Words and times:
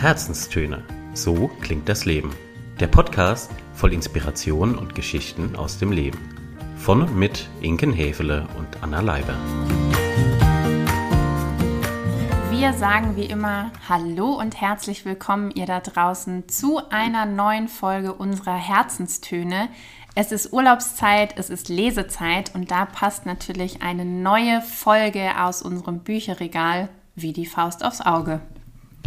Herzenstöne. 0.00 0.82
So 1.12 1.48
klingt 1.60 1.86
das 1.86 2.06
Leben. 2.06 2.30
Der 2.80 2.86
Podcast 2.86 3.50
voll 3.74 3.92
Inspiration 3.92 4.78
und 4.78 4.94
Geschichten 4.94 5.56
aus 5.56 5.76
dem 5.76 5.92
Leben. 5.92 6.18
Von 6.78 7.02
und 7.02 7.14
mit 7.14 7.50
Inken 7.60 7.92
Hefele 7.92 8.48
und 8.56 8.82
Anna 8.82 9.00
Leiber. 9.00 9.34
Wir 12.48 12.72
sagen 12.72 13.14
wie 13.16 13.26
immer 13.26 13.72
Hallo 13.90 14.40
und 14.40 14.58
herzlich 14.58 15.04
willkommen 15.04 15.50
ihr 15.50 15.66
da 15.66 15.80
draußen 15.80 16.48
zu 16.48 16.80
einer 16.88 17.26
neuen 17.26 17.68
Folge 17.68 18.14
unserer 18.14 18.56
Herzenstöne. 18.56 19.68
Es 20.14 20.32
ist 20.32 20.50
Urlaubszeit, 20.54 21.34
es 21.36 21.50
ist 21.50 21.68
Lesezeit 21.68 22.54
und 22.54 22.70
da 22.70 22.86
passt 22.86 23.26
natürlich 23.26 23.82
eine 23.82 24.06
neue 24.06 24.62
Folge 24.62 25.38
aus 25.38 25.60
unserem 25.60 25.98
Bücherregal 25.98 26.88
wie 27.16 27.34
die 27.34 27.44
Faust 27.44 27.84
aufs 27.84 28.00
Auge. 28.00 28.40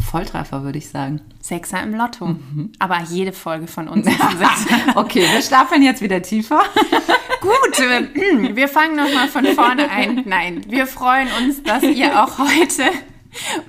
Volltreffer, 0.02 0.63
würde 0.63 0.77
ich 0.77 0.89
sagen. 0.89 1.21
Sechser 1.41 1.81
im 1.81 1.93
Lotto. 1.95 2.27
Mhm. 2.27 2.71
Aber 2.79 2.99
jede 3.01 3.34
Folge 3.34 3.67
von 3.67 3.88
uns 3.88 4.07
ist 4.07 4.21
ein 4.21 4.38
Sechser. 4.38 4.95
okay, 4.95 5.25
wir 5.31 5.41
stapeln 5.41 5.81
jetzt 5.81 6.01
wieder 6.01 6.21
tiefer. 6.21 6.61
Gut, 7.41 7.79
äh, 7.79 8.55
wir 8.55 8.67
fangen 8.67 8.95
nochmal 8.95 9.27
von 9.27 9.45
vorne 9.48 9.89
ein. 9.89 10.23
Nein, 10.25 10.61
wir 10.67 10.87
freuen 10.87 11.27
uns, 11.41 11.61
dass 11.63 11.84
ihr 11.84 12.23
auch 12.23 12.37
heute 12.39 12.84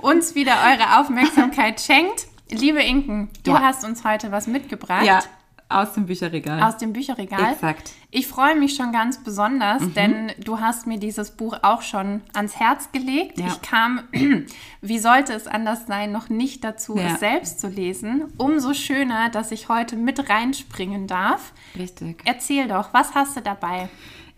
uns 0.01 0.35
wieder 0.35 0.53
eure 0.53 1.01
Aufmerksamkeit 1.01 1.81
schenkt. 1.81 2.27
Liebe 2.51 2.83
Inken, 2.83 3.31
du 3.43 3.53
ja. 3.53 3.61
hast 3.61 3.85
uns 3.85 4.05
heute 4.05 4.31
was 4.31 4.47
mitgebracht. 4.47 5.05
Ja, 5.05 5.23
aus 5.69 5.95
dem 5.95 6.07
Bücherregal. 6.07 6.63
Aus 6.63 6.77
dem 6.77 6.93
Bücherregal. 6.93 7.53
Exakt. 7.53 7.93
Ich 8.11 8.27
freue 8.27 8.55
mich 8.55 8.77
schon 8.77 8.93
ganz 8.93 9.23
besonders, 9.23 9.83
mhm. 9.83 9.95
denn 9.95 10.33
du 10.45 10.61
hast 10.61 10.87
mir 10.87 10.99
dieses 10.99 11.33
Buch 11.33 11.57
auch 11.63 11.83
schon 11.83 12.21
ans 12.33 12.57
Herz 12.57 12.93
gelegt. 12.93 13.39
Ja. 13.39 13.47
Ich 13.47 13.63
kam, 13.63 14.01
wie 14.83 14.99
sollte 14.99 15.33
es 15.33 15.47
anders 15.47 15.87
sein, 15.87 16.13
noch 16.13 16.29
nicht 16.29 16.63
dazu, 16.63 16.97
ja. 16.97 17.15
es 17.15 17.21
selbst 17.21 17.61
zu 17.61 17.69
lesen. 17.69 18.25
Umso 18.37 18.75
schöner, 18.75 19.31
dass 19.31 19.51
ich 19.51 19.69
heute 19.69 19.97
mit 19.97 20.29
reinspringen 20.29 21.07
darf. 21.07 21.53
Richtig. 21.77 22.23
Erzähl 22.25 22.69
doch, 22.69 22.93
was 22.93 23.15
hast 23.15 23.37
du 23.37 23.41
dabei? 23.41 23.89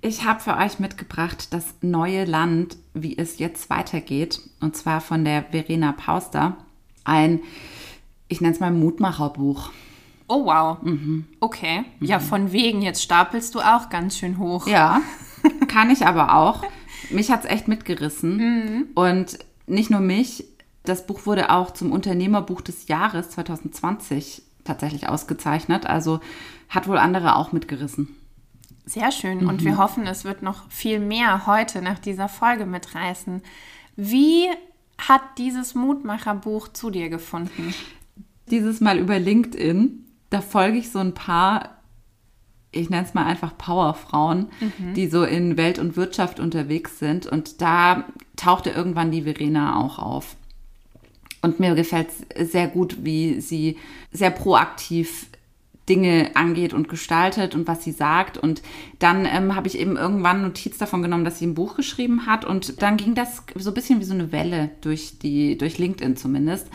Ich 0.00 0.24
habe 0.24 0.40
für 0.40 0.56
euch 0.56 0.78
mitgebracht 0.78 1.52
das 1.52 1.74
neue 1.80 2.24
Land, 2.24 2.77
wie 2.94 3.18
es 3.18 3.38
jetzt 3.38 3.70
weitergeht. 3.70 4.40
Und 4.61 4.77
zwar 4.77 5.00
von 5.00 5.24
der 5.24 5.42
Verena 5.50 5.92
Pauster. 5.92 6.56
Ein, 7.05 7.40
ich 8.28 8.40
nenne 8.40 8.55
es 8.55 8.61
mal 8.61 8.70
Mutmacherbuch. 8.70 9.70
Oh 10.28 10.44
wow. 10.46 10.78
Mhm. 10.82 11.27
Okay. 11.41 11.84
Mhm. 12.00 12.06
Ja, 12.06 12.19
von 12.19 12.52
wegen, 12.52 12.82
jetzt 12.82 13.02
stapelst 13.02 13.55
du 13.55 13.60
auch 13.60 13.88
ganz 13.88 14.19
schön 14.19 14.38
hoch. 14.38 14.66
Ja, 14.66 15.00
kann 15.68 15.91
ich 15.91 16.06
aber 16.06 16.34
auch. 16.34 16.64
Mich 17.10 17.30
hat 17.30 17.44
es 17.44 17.50
echt 17.50 17.68
mitgerissen. 17.68 18.36
Mhm. 18.36 18.86
Und 18.94 19.38
nicht 19.66 19.91
nur 19.91 20.00
mich, 20.00 20.44
das 20.84 21.06
Buch 21.06 21.27
wurde 21.27 21.50
auch 21.50 21.72
zum 21.72 21.92
Unternehmerbuch 21.92 22.60
des 22.60 22.88
Jahres 22.88 23.30
2020 23.30 24.42
tatsächlich 24.64 25.08
ausgezeichnet. 25.08 25.86
Also 25.86 26.20
hat 26.68 26.88
wohl 26.88 26.98
andere 26.98 27.36
auch 27.36 27.52
mitgerissen. 27.52 28.16
Sehr 28.84 29.11
schön. 29.11 29.46
Und 29.46 29.64
wir 29.64 29.72
mhm. 29.72 29.78
hoffen, 29.78 30.06
es 30.06 30.24
wird 30.24 30.42
noch 30.42 30.70
viel 30.70 31.00
mehr 31.00 31.46
heute 31.46 31.83
nach 31.83 31.98
dieser 31.98 32.28
Folge 32.28 32.66
mitreißen. 32.66 33.42
Wie 33.96 34.46
hat 34.98 35.22
dieses 35.38 35.74
Mutmacherbuch 35.74 36.68
zu 36.68 36.90
dir 36.90 37.08
gefunden? 37.08 37.74
Dieses 38.50 38.80
Mal 38.80 38.98
über 38.98 39.18
LinkedIn 39.18 40.05
da 40.30 40.41
folge 40.41 40.78
ich 40.78 40.91
so 40.91 40.98
ein 40.98 41.14
paar, 41.14 41.77
ich 42.72 42.91
nenne 42.91 43.06
es 43.06 43.14
mal 43.14 43.24
einfach 43.27 43.56
Powerfrauen, 43.56 44.48
mhm. 44.60 44.94
die 44.94 45.08
so 45.08 45.24
in 45.24 45.56
Welt 45.56 45.78
und 45.78 45.96
Wirtschaft 45.96 46.41
unterwegs 46.41 46.98
sind. 46.98 47.27
Und 47.27 47.60
da 47.60 48.05
tauchte 48.36 48.70
irgendwann 48.70 49.10
die 49.10 49.22
Verena 49.22 49.80
auch 49.80 49.98
auf. 49.98 50.36
Und 51.42 51.60
mir 51.60 51.74
gefällt 51.74 52.08
es 52.30 52.50
sehr 52.50 52.66
gut, 52.66 53.05
wie 53.05 53.41
sie 53.41 53.78
sehr 54.10 54.30
proaktiv 54.30 55.28
Dinge 55.89 56.33
angeht 56.34 56.74
und 56.74 56.89
gestaltet 56.89 57.55
und 57.55 57.69
was 57.69 57.85
sie 57.85 57.92
sagt. 57.92 58.36
Und 58.39 58.63
dann 58.98 59.24
ähm, 59.24 59.55
habe 59.55 59.69
ich 59.69 59.79
eben 59.79 59.97
irgendwann 59.97 60.42
Notiz 60.42 60.79
davon 60.79 61.02
genommen, 61.02 61.24
dass 61.24 61.39
sie 61.39 61.47
ein 61.47 61.55
Buch 61.55 61.77
geschrieben 61.77 62.27
hat. 62.27 62.45
Und 62.45 62.83
dann 62.83 62.97
ging 62.97 63.14
das 63.14 63.45
so 63.55 63.70
ein 63.70 63.74
bisschen 63.74 64.01
wie 64.01 64.05
so 64.05 64.14
eine 64.14 64.33
Welle 64.33 64.70
durch 64.80 65.19
die, 65.19 65.57
durch 65.57 65.79
LinkedIn 65.79 66.17
zumindest. 66.17 66.69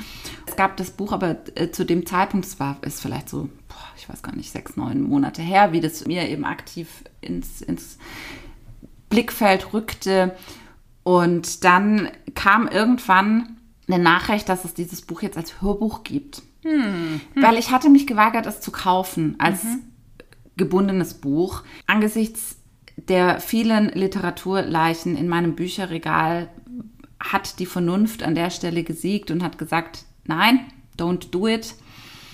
Es 0.48 0.56
gab 0.56 0.78
das 0.78 0.92
Buch 0.92 1.12
aber 1.12 1.38
äh, 1.56 1.72
zu 1.72 1.86
dem 1.86 2.06
Zeitpunkt, 2.06 2.46
es 2.46 2.60
war, 2.60 2.78
ist 2.84 3.02
vielleicht 3.02 3.30
so, 3.30 3.50
boah, 3.68 3.88
ich 3.98 4.08
weiß 4.08 4.22
gar 4.24 4.36
nicht, 4.36 4.52
sechs, 4.52 4.78
neun 4.78 5.02
Monate 5.02 5.42
her, 5.42 5.74
wie 5.74 5.82
das 5.82 6.06
mir 6.06 6.30
eben 6.30 6.46
aktiv 6.46 7.04
ins, 7.20 7.62
ins 7.62 7.98
Blickfeld 9.10 9.74
rückte. 9.74 10.36
Und 11.04 11.64
dann 11.66 12.10
kam 12.34 12.68
irgendwann 12.68 13.58
eine 13.88 14.02
Nachricht, 14.02 14.48
dass 14.48 14.64
es 14.64 14.74
dieses 14.74 15.02
Buch 15.02 15.22
jetzt 15.22 15.38
als 15.38 15.62
Hörbuch 15.62 16.04
gibt. 16.04 16.44
Hm. 16.64 17.22
Weil 17.36 17.58
ich 17.58 17.72
hatte 17.72 17.90
mich 17.90 18.08
geweigert, 18.08 18.46
es 18.46 18.62
zu 18.62 18.72
kaufen 18.72 19.36
als 19.40 19.64
mhm. 19.64 19.80
gebundenes 20.58 21.16
Buch. 21.16 21.64
Angesichts 21.88 22.58
der 22.98 23.40
vielen 23.40 23.90
Literaturleichen 23.90 25.16
in 25.18 25.28
meinem 25.28 25.56
Bücherregal 25.56 26.50
hat 27.20 27.60
die 27.60 27.66
Vernunft 27.66 28.24
an 28.24 28.36
der 28.36 28.50
Stelle 28.50 28.84
gesiegt 28.84 29.32
und 29.32 29.44
hat 29.44 29.58
gesagt, 29.58 30.06
nein, 30.26 30.60
don't 30.98 31.32
do 31.32 31.48
it. 31.48 31.76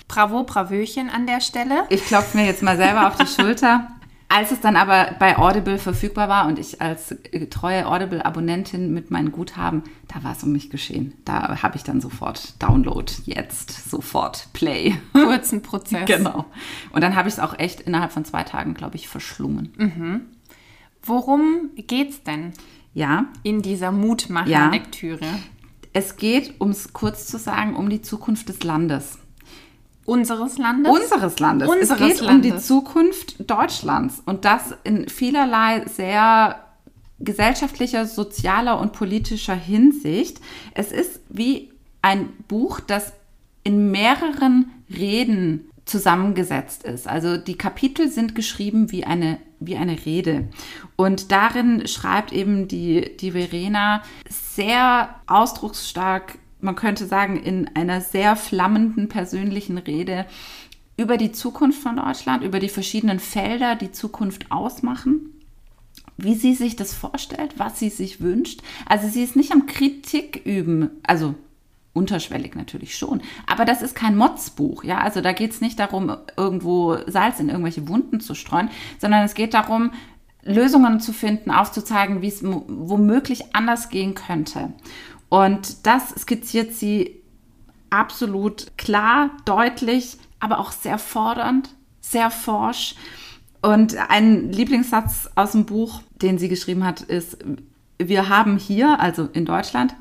Bravo, 0.08 0.44
Bravöchen 0.44 1.10
an 1.10 1.26
der 1.26 1.40
Stelle. 1.40 1.84
Ich 1.90 2.04
klopfe 2.06 2.38
mir 2.38 2.46
jetzt 2.46 2.62
mal 2.62 2.76
selber 2.76 3.08
auf 3.08 3.16
die 3.16 3.26
Schulter. 3.42 3.88
Als 4.30 4.50
es 4.50 4.60
dann 4.60 4.76
aber 4.76 5.16
bei 5.18 5.38
Audible 5.38 5.78
verfügbar 5.78 6.28
war 6.28 6.46
und 6.46 6.58
ich 6.58 6.82
als 6.82 7.16
treue 7.48 7.86
Audible-Abonnentin 7.86 8.92
mit 8.92 9.10
meinen 9.10 9.32
Guthaben, 9.32 9.84
da 10.06 10.22
war 10.22 10.32
es 10.32 10.42
um 10.42 10.52
mich 10.52 10.68
geschehen. 10.68 11.14
Da 11.24 11.62
habe 11.62 11.76
ich 11.76 11.82
dann 11.82 12.02
sofort 12.02 12.62
Download, 12.62 13.10
jetzt, 13.24 13.88
sofort 13.88 14.48
Play. 14.52 14.94
Kurzen 15.14 15.62
Prozess. 15.62 16.04
genau. 16.04 16.44
Und 16.92 17.02
dann 17.02 17.16
habe 17.16 17.28
ich 17.28 17.34
es 17.34 17.40
auch 17.40 17.58
echt 17.58 17.80
innerhalb 17.80 18.12
von 18.12 18.26
zwei 18.26 18.42
Tagen, 18.42 18.74
glaube 18.74 18.96
ich, 18.96 19.08
verschlungen. 19.08 19.72
Mhm. 19.78 20.20
Worum 21.02 21.70
geht's 21.76 22.22
denn? 22.22 22.52
Ja. 22.92 23.26
In 23.44 23.62
dieser 23.62 23.92
Mutmacher-Lektüre. 23.92 25.24
Ja. 25.24 25.38
Es 25.94 26.16
geht, 26.16 26.60
um 26.60 26.70
es 26.70 26.92
kurz 26.92 27.26
zu 27.26 27.38
sagen, 27.38 27.76
um 27.76 27.88
die 27.88 28.02
Zukunft 28.02 28.50
des 28.50 28.62
Landes. 28.62 29.18
Unseres 30.08 30.56
Landes? 30.56 30.90
Unseres 30.90 31.38
Landes. 31.38 31.68
Unseres 31.68 31.90
es 31.90 31.98
geht 31.98 32.20
Landes. 32.22 32.30
um 32.30 32.40
die 32.40 32.56
Zukunft 32.56 33.50
Deutschlands 33.50 34.22
und 34.24 34.46
das 34.46 34.74
in 34.82 35.06
vielerlei 35.06 35.84
sehr 35.86 36.64
gesellschaftlicher, 37.18 38.06
sozialer 38.06 38.80
und 38.80 38.94
politischer 38.94 39.54
Hinsicht. 39.54 40.40
Es 40.72 40.92
ist 40.92 41.20
wie 41.28 41.72
ein 42.00 42.30
Buch, 42.48 42.80
das 42.80 43.12
in 43.64 43.90
mehreren 43.90 44.70
Reden 44.88 45.68
zusammengesetzt 45.84 46.84
ist. 46.84 47.06
Also 47.06 47.36
die 47.36 47.58
Kapitel 47.58 48.08
sind 48.08 48.34
geschrieben 48.34 48.90
wie 48.90 49.04
eine, 49.04 49.38
wie 49.60 49.76
eine 49.76 50.06
Rede. 50.06 50.48
Und 50.96 51.32
darin 51.32 51.86
schreibt 51.86 52.32
eben 52.32 52.66
die, 52.66 53.14
die 53.18 53.32
Verena 53.32 54.02
sehr 54.30 55.16
ausdrucksstark 55.26 56.38
man 56.60 56.76
könnte 56.76 57.06
sagen, 57.06 57.36
in 57.36 57.70
einer 57.74 58.00
sehr 58.00 58.36
flammenden 58.36 59.08
persönlichen 59.08 59.78
Rede 59.78 60.26
über 60.96 61.16
die 61.16 61.32
Zukunft 61.32 61.80
von 61.80 61.96
Deutschland, 61.96 62.42
über 62.42 62.58
die 62.58 62.68
verschiedenen 62.68 63.20
Felder, 63.20 63.76
die 63.76 63.92
Zukunft 63.92 64.50
ausmachen, 64.50 65.32
wie 66.16 66.34
sie 66.34 66.54
sich 66.54 66.74
das 66.74 66.92
vorstellt, 66.92 67.54
was 67.58 67.78
sie 67.78 67.88
sich 67.88 68.20
wünscht. 68.20 68.62
Also 68.86 69.08
sie 69.08 69.22
ist 69.22 69.36
nicht 69.36 69.52
am 69.52 69.66
Kritik 69.66 70.42
üben, 70.44 70.90
also 71.04 71.34
unterschwellig 71.92 72.54
natürlich 72.54 72.96
schon, 72.96 73.22
aber 73.46 73.64
das 73.64 73.82
ist 73.82 73.94
kein 73.94 74.16
Motzbuch, 74.16 74.84
ja, 74.84 74.98
also 74.98 75.20
da 75.20 75.32
geht 75.32 75.52
es 75.52 75.60
nicht 75.60 75.78
darum, 75.80 76.16
irgendwo 76.36 76.96
Salz 77.06 77.40
in 77.40 77.48
irgendwelche 77.48 77.88
Wunden 77.88 78.20
zu 78.20 78.34
streuen, 78.34 78.70
sondern 78.98 79.24
es 79.24 79.34
geht 79.34 79.54
darum, 79.54 79.90
Lösungen 80.42 81.00
zu 81.00 81.12
finden, 81.12 81.50
aufzuzeigen, 81.50 82.22
wie 82.22 82.28
es 82.28 82.42
womöglich 82.42 83.54
anders 83.54 83.88
gehen 83.88 84.14
könnte. 84.14 84.72
Und 85.28 85.86
das 85.86 86.10
skizziert 86.10 86.72
sie 86.72 87.20
absolut 87.90 88.76
klar, 88.76 89.30
deutlich, 89.44 90.16
aber 90.40 90.58
auch 90.58 90.72
sehr 90.72 90.98
fordernd, 90.98 91.70
sehr 92.00 92.30
forsch. 92.30 92.94
Und 93.60 93.96
ein 94.10 94.52
Lieblingssatz 94.52 95.30
aus 95.34 95.52
dem 95.52 95.66
Buch, 95.66 96.02
den 96.22 96.38
sie 96.38 96.48
geschrieben 96.48 96.84
hat, 96.84 97.00
ist, 97.00 97.38
wir 97.98 98.28
haben 98.28 98.56
hier, 98.58 99.00
also 99.00 99.28
in 99.32 99.44
Deutschland, 99.44 99.94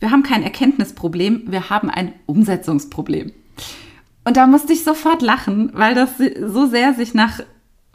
wir 0.00 0.10
haben 0.10 0.22
kein 0.22 0.42
Erkenntnisproblem, 0.42 1.44
wir 1.46 1.68
haben 1.68 1.90
ein 1.90 2.14
Umsetzungsproblem. 2.26 3.32
Und 4.24 4.36
da 4.36 4.46
musste 4.46 4.72
ich 4.72 4.84
sofort 4.84 5.20
lachen, 5.20 5.70
weil 5.74 5.94
das 5.94 6.10
so 6.16 6.66
sehr 6.66 6.94
sich 6.94 7.12
nach 7.12 7.40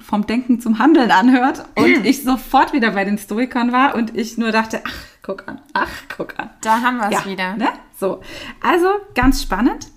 vom 0.08 0.26
Denken 0.26 0.62
zum 0.62 0.80
Handeln 0.80 1.12
anhört 1.12 1.66
und 1.76 2.06
ich 2.06 2.24
sofort 2.24 2.74
wieder 2.74 2.92
bei 2.92 3.04
den 3.04 3.18
Stoikern 3.18 3.72
war 3.72 3.96
und 3.96 4.16
ich 4.16 4.38
nur 4.38 4.52
dachte, 4.52 4.82
ach, 4.86 5.04
guck 5.22 5.48
an, 5.48 5.62
ach, 5.74 5.92
guck 6.16 6.40
an. 6.40 6.50
Da 6.62 6.82
haben 6.82 6.98
wir 6.98 7.08
es 7.08 7.26
ja, 7.26 7.26
wieder. 7.26 7.58
Ne? 7.58 7.68
So, 8.00 8.22
also 8.62 8.88
ganz 9.14 9.42
spannend. 9.42 9.88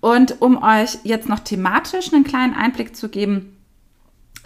Und 0.00 0.40
um 0.40 0.62
euch 0.62 0.98
jetzt 1.02 1.28
noch 1.28 1.40
thematisch 1.40 2.12
einen 2.12 2.24
kleinen 2.24 2.54
Einblick 2.54 2.96
zu 2.96 3.08
geben, 3.08 3.56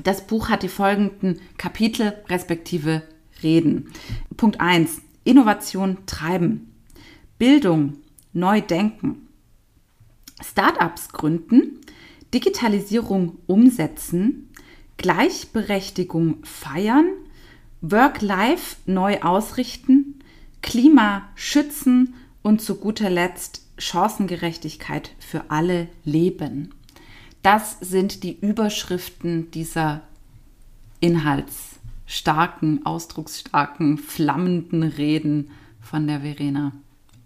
das 0.02 0.26
Buch 0.26 0.48
hat 0.48 0.62
die 0.62 0.68
folgenden 0.68 1.40
Kapitel 1.56 2.14
respektive 2.28 3.02
Reden. 3.42 3.92
Punkt 4.36 4.60
1. 4.60 5.02
Innovation 5.24 5.98
treiben. 6.06 6.74
Bildung, 7.38 7.98
neu 8.32 8.60
denken. 8.60 9.28
Startups 10.42 11.10
gründen, 11.10 11.80
Digitalisierung 12.34 13.38
umsetzen, 13.46 14.51
Gleichberechtigung 15.02 16.38
feiern, 16.44 17.06
Work-Life 17.82 18.76
neu 18.86 19.20
ausrichten, 19.20 20.20
Klima 20.62 21.28
schützen 21.34 22.14
und 22.42 22.62
zu 22.62 22.76
guter 22.76 23.10
Letzt 23.10 23.66
Chancengerechtigkeit 23.78 25.10
für 25.18 25.50
alle 25.50 25.88
leben. 26.04 26.72
Das 27.42 27.78
sind 27.80 28.22
die 28.22 28.38
Überschriften 28.38 29.50
dieser 29.50 30.02
inhaltsstarken, 31.00 32.86
ausdrucksstarken, 32.86 33.98
flammenden 33.98 34.84
Reden 34.84 35.50
von 35.80 36.06
der 36.06 36.20
Verena. 36.20 36.72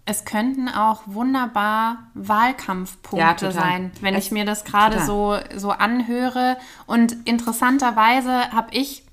Es 0.09 0.23
könnten 0.23 0.69
auch 0.69 1.01
wunderbar 1.05 1.97
Wahlkampfpunkte 2.13 3.45
Ja, 3.47 3.51
sein, 3.51 3.91
wenn 3.99 4.15
Es- 4.15 4.27
ich 4.27 4.31
mir 4.31 4.45
das 4.45 4.63
gerade 4.63 5.01
so, 5.01 5.37
so 5.53 5.71
anhöre. 5.71 6.55
Und 6.85 7.27
interessanterweise 7.27 8.51
habe 8.53 8.69
ich, 8.71 9.03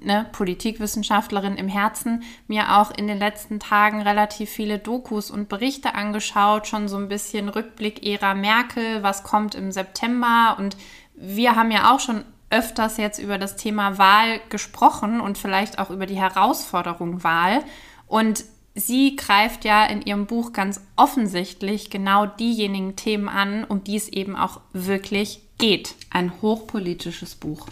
eine 0.00 0.24
Politikwissenschaftlerin 0.30 1.56
im 1.56 1.66
Herzen, 1.68 2.22
mir 2.46 2.78
auch 2.78 2.90
in 2.90 3.08
den 3.08 3.18
letzten 3.18 3.58
Tagen 3.58 4.02
relativ 4.02 4.48
viele 4.48 4.78
Dokus 4.78 5.32
und 5.32 5.48
Berichte 5.48 5.94
angeschaut, 5.96 6.68
schon 6.68 6.86
so 6.88 6.96
ein 6.96 7.08
bisschen 7.08 7.48
Rückblick 7.48 8.06
Ära 8.06 8.34
Merkel, 8.34 9.02
was 9.02 9.24
kommt 9.24 9.56
im 9.56 9.72
September. 9.72 10.54
Und 10.58 10.76
wir 11.16 11.56
haben 11.56 11.72
ja 11.72 11.92
auch 11.92 11.98
schon 12.00 12.24
öfters 12.50 12.96
jetzt 12.98 13.18
über 13.18 13.36
das 13.36 13.56
Thema 13.56 13.98
Wahl 13.98 14.40
gesprochen 14.48 15.20
und 15.20 15.38
vielleicht 15.38 15.80
auch 15.80 15.90
über 15.90 16.06
die 16.06 16.16
Herausforderung 16.20 17.24
Wahl. 17.24 17.62
Und 18.06 18.44
sie 18.74 19.16
greift 19.16 19.64
ja 19.64 19.84
in 19.86 20.02
ihrem 20.02 20.26
Buch 20.26 20.52
ganz 20.52 20.80
offensichtlich 20.96 21.90
genau 21.90 22.26
diejenigen 22.26 22.96
Themen 22.96 23.28
an, 23.28 23.64
um 23.64 23.84
die 23.84 23.96
es 23.96 24.08
eben 24.08 24.36
auch 24.36 24.60
wirklich 24.72 25.42
geht. 25.58 25.94
Ein 26.10 26.40
hochpolitisches 26.42 27.34
Buch. 27.34 27.66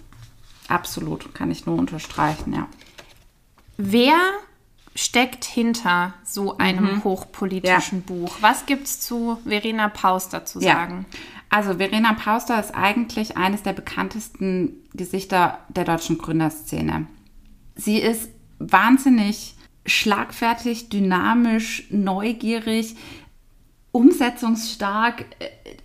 Absolut, 0.69 1.35
kann 1.35 1.51
ich 1.51 1.67
nur 1.67 1.79
unterstreichen, 1.79 2.53
ja. 2.53 2.69
Wer 3.79 4.19
steckt 4.95 5.45
hinter 5.45 6.15
so 6.25 6.59
einem 6.59 7.05
hochpolitischen 7.05 8.03
Buch? 8.03 8.37
Was 8.41 8.67
gibt's 8.67 9.01
zu 9.01 9.39
Verena 9.45 9.89
Pauster 9.89 10.45
zu 10.45 10.61
sagen? 10.61 11.07
Also 11.49 11.75
Verena 11.75 12.13
Pauster 12.15 12.61
ist 12.61 12.75
eigentlich 12.75 13.37
eines 13.37 13.63
der 13.63 13.73
bekanntesten 13.73 14.75
Gesichter 14.93 15.61
der 15.69 15.85
deutschen 15.85 16.19
Gründerszene. 16.19 17.07
Sie 17.77 17.99
ist 17.99 18.29
wahnsinnig 18.59 19.55
schlagfertig, 19.89 20.89
dynamisch, 20.89 21.85
neugierig, 21.91 22.97
umsetzungsstark. 23.91 25.25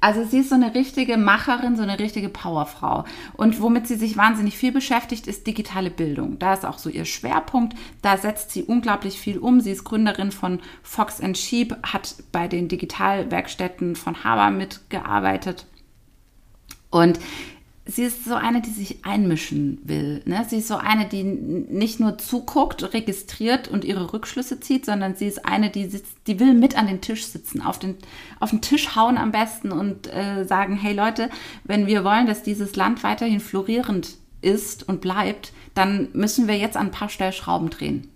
Also 0.01 0.25
sie 0.25 0.39
ist 0.39 0.50
so 0.50 0.55
eine 0.55 0.75
richtige 0.75 1.17
Macherin, 1.17 1.77
so 1.77 1.83
eine 1.83 2.00
richtige 2.00 2.29
Powerfrau. 2.29 3.05
Und 3.33 3.61
womit 3.61 3.88
sie 3.88 3.95
sich 3.95 4.17
wahnsinnig 4.17 4.57
viel 4.57 4.71
beschäftigt, 4.71 5.25
ist 5.25 5.47
digitale 5.47 5.89
Bildung. 5.89 6.38
Da 6.38 6.53
ist 6.53 6.65
auch 6.65 6.77
so 6.77 6.89
ihr 6.89 7.05
Schwerpunkt. 7.05 7.77
Da 8.01 8.17
setzt 8.17 8.51
sie 8.51 8.63
unglaublich 8.63 9.17
viel 9.19 9.38
um. 9.38 9.61
Sie 9.61 9.71
ist 9.71 9.85
Gründerin 9.85 10.31
von 10.31 10.59
Fox 10.83 11.21
and 11.21 11.38
Sheep, 11.38 11.75
hat 11.83 12.15
bei 12.31 12.47
den 12.47 12.67
Digitalwerkstätten 12.67 13.95
von 13.95 14.23
Haber 14.23 14.51
mitgearbeitet. 14.51 15.65
Und 16.89 17.19
sie 17.85 18.03
ist 18.03 18.25
so 18.25 18.35
eine, 18.35 18.62
die 18.62 18.69
sich 18.69 19.03
einmischen 19.03 19.80
will. 19.83 20.21
Ne? 20.25 20.45
Sie 20.47 20.57
ist 20.57 20.68
so 20.68 20.75
eine, 20.75 21.07
die 21.07 21.24
nicht 21.24 22.00
nur 22.00 22.18
zuguckt, 22.18 22.94
registriert 22.94 23.68
und 23.68 23.83
ihre 23.83 24.13
Rückschlüsse 24.13 24.59
zieht, 24.59 24.85
sondern 24.85 25.15
sie 25.15 25.27
ist 25.27 25.45
eine, 25.45 25.69
die 25.69 25.85
sitzt, 25.85 26.15
die 26.27 26.39
will 26.39 26.53
mit 26.53 26.77
an 26.77 26.88
den 26.88 27.01
Tisch 27.01 27.25
sitzen, 27.25 27.62
auf 27.62 27.80
den, 27.80 27.97
auf 28.39 28.51
den 28.51 28.62
Tisch 28.62 28.95
hauen 28.95 29.18
am 29.18 29.31
besten 29.31 29.71
und 29.71 30.07
äh, 30.13 30.45
sagen, 30.45 30.77
hey 30.77 30.94
Leute, 30.94 31.30
wenn 31.65 31.88
wir 31.88 32.03
wollen, 32.03 32.27
dass 32.27 32.44
dieses 32.44 32.75
Land 32.75 33.03
weiterhin 33.03 33.39
florierend 33.39 34.18
ist 34.41 34.88
und 34.88 35.01
bleibt, 35.01 35.51
dann 35.74 36.09
müssen 36.13 36.47
wir 36.47 36.57
jetzt 36.57 36.77
an 36.77 36.88
ein 36.88 36.91
paar 36.91 37.09
Stellschrauben 37.09 37.69
drehen. 37.69 38.07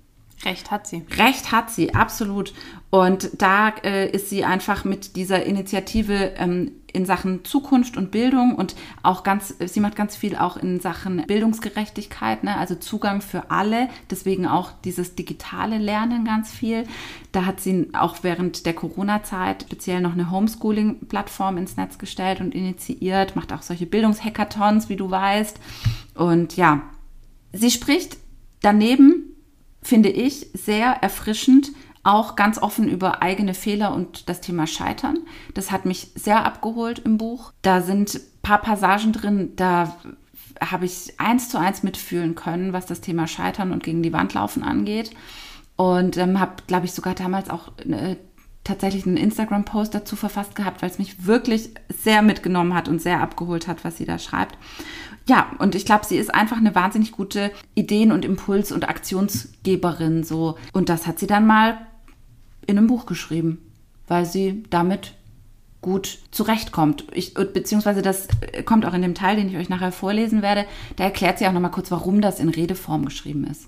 Recht 0.45 0.69
hat 0.69 0.87
sie. 0.87 1.03
Recht 1.17 1.51
hat 1.51 1.71
sie, 1.71 1.95
absolut. 1.95 2.53
Und 2.91 3.41
da 3.41 3.69
äh, 3.83 4.09
ist 4.11 4.29
sie 4.29 4.45
einfach 4.45 4.85
mit 4.85 5.15
dieser 5.15 5.43
Initiative 5.43 6.33
ähm, 6.37 6.71
in 6.97 7.05
Sachen 7.05 7.45
Zukunft 7.45 7.95
und 7.95 8.09
Bildung 8.09 8.55
und 8.55 8.75
auch 9.03 9.23
ganz, 9.23 9.53
sie 9.59 9.79
macht 9.79 9.95
ganz 9.95 10.15
viel 10.15 10.35
auch 10.35 10.57
in 10.57 10.79
Sachen 10.79 11.23
Bildungsgerechtigkeit, 11.27 12.43
ne? 12.43 12.57
also 12.57 12.73
Zugang 12.73 13.21
für 13.21 13.51
alle, 13.51 13.87
deswegen 14.09 14.47
auch 14.47 14.71
dieses 14.83 15.13
digitale 15.13 15.77
Lernen 15.77 16.25
ganz 16.25 16.51
viel. 16.51 16.85
Da 17.31 17.45
hat 17.45 17.61
sie 17.61 17.89
auch 17.93 18.17
während 18.23 18.65
der 18.65 18.73
Corona-Zeit 18.73 19.65
speziell 19.67 20.01
noch 20.01 20.13
eine 20.13 20.31
Homeschooling-Plattform 20.31 21.57
ins 21.57 21.77
Netz 21.77 21.99
gestellt 21.99 22.41
und 22.41 22.55
initiiert, 22.55 23.35
macht 23.35 23.53
auch 23.53 23.61
solche 23.61 23.85
Bildungshackathons, 23.85 24.89
wie 24.89 24.95
du 24.95 25.11
weißt. 25.11 25.59
Und 26.15 26.57
ja, 26.57 26.81
sie 27.53 27.69
spricht 27.69 28.17
daneben 28.61 29.37
finde 29.87 30.09
ich, 30.09 30.47
sehr 30.53 31.01
erfrischend, 31.01 31.71
auch 32.07 32.37
ganz 32.37 32.57
offen 32.57 32.87
über 32.87 33.21
eigene 33.21 33.53
Fehler 33.53 33.93
und 33.93 34.29
das 34.29 34.39
Thema 34.39 34.65
Scheitern. 34.65 35.19
Das 35.53 35.71
hat 35.71 35.85
mich 35.85 36.11
sehr 36.15 36.45
abgeholt 36.45 36.99
im 36.99 37.17
Buch. 37.17 37.51
Da 37.61 37.81
sind 37.81 38.15
ein 38.15 38.21
paar 38.41 38.61
Passagen 38.61 39.11
drin, 39.11 39.51
da 39.57 39.97
habe 40.61 40.85
ich 40.85 41.19
eins 41.19 41.49
zu 41.49 41.59
eins 41.59 41.83
mitfühlen 41.83 42.33
können, 42.33 42.71
was 42.71 42.85
das 42.85 43.01
Thema 43.01 43.27
Scheitern 43.27 43.73
und 43.73 43.83
gegen 43.83 44.03
die 44.03 44.13
Wand 44.13 44.33
laufen 44.33 44.63
angeht. 44.63 45.11
Und 45.75 46.17
ähm, 46.17 46.39
habe, 46.39 46.63
glaube 46.65 46.85
ich, 46.85 46.93
sogar 46.93 47.13
damals 47.13 47.49
auch 47.49 47.73
äh, 47.79 48.15
tatsächlich 48.63 49.05
einen 49.05 49.17
Instagram-Post 49.17 49.93
dazu 49.93 50.15
verfasst 50.15 50.55
gehabt, 50.55 50.81
weil 50.81 50.89
es 50.89 50.99
mich 50.99 51.25
wirklich 51.25 51.71
sehr 51.89 52.21
mitgenommen 52.21 52.73
hat 52.73 52.87
und 52.87 53.01
sehr 53.01 53.21
abgeholt 53.21 53.67
hat, 53.67 53.83
was 53.83 53.97
sie 53.97 54.05
da 54.05 54.17
schreibt. 54.17 54.57
Ja, 55.27 55.51
und 55.59 55.75
ich 55.75 55.85
glaube, 55.85 56.05
sie 56.05 56.17
ist 56.17 56.33
einfach 56.33 56.57
eine 56.57 56.73
wahnsinnig 56.73 57.11
gute 57.11 57.51
Ideen- 57.75 58.13
und 58.13 58.23
Impuls- 58.23 58.71
und 58.71 58.87
Aktionsgeberin 58.87 60.23
so. 60.23 60.57
Und 60.71 60.87
das 60.87 61.05
hat 61.05 61.19
sie 61.19 61.27
dann 61.27 61.45
mal 61.45 61.77
in 62.67 62.77
einem 62.77 62.87
Buch 62.87 63.05
geschrieben, 63.05 63.59
weil 64.07 64.25
sie 64.25 64.63
damit 64.69 65.13
gut 65.81 66.19
zurechtkommt. 66.31 67.05
Ich, 67.13 67.33
beziehungsweise 67.33 68.01
das 68.01 68.27
kommt 68.65 68.85
auch 68.85 68.93
in 68.93 69.01
dem 69.01 69.15
Teil, 69.15 69.37
den 69.37 69.49
ich 69.49 69.57
euch 69.57 69.69
nachher 69.69 69.91
vorlesen 69.91 70.41
werde. 70.41 70.65
Da 70.95 71.05
erklärt 71.05 71.39
sie 71.39 71.47
auch 71.47 71.53
nochmal 71.53 71.71
kurz, 71.71 71.91
warum 71.91 72.19
das 72.21 72.39
in 72.39 72.49
Redeform 72.49 73.05
geschrieben 73.05 73.45
ist. 73.45 73.67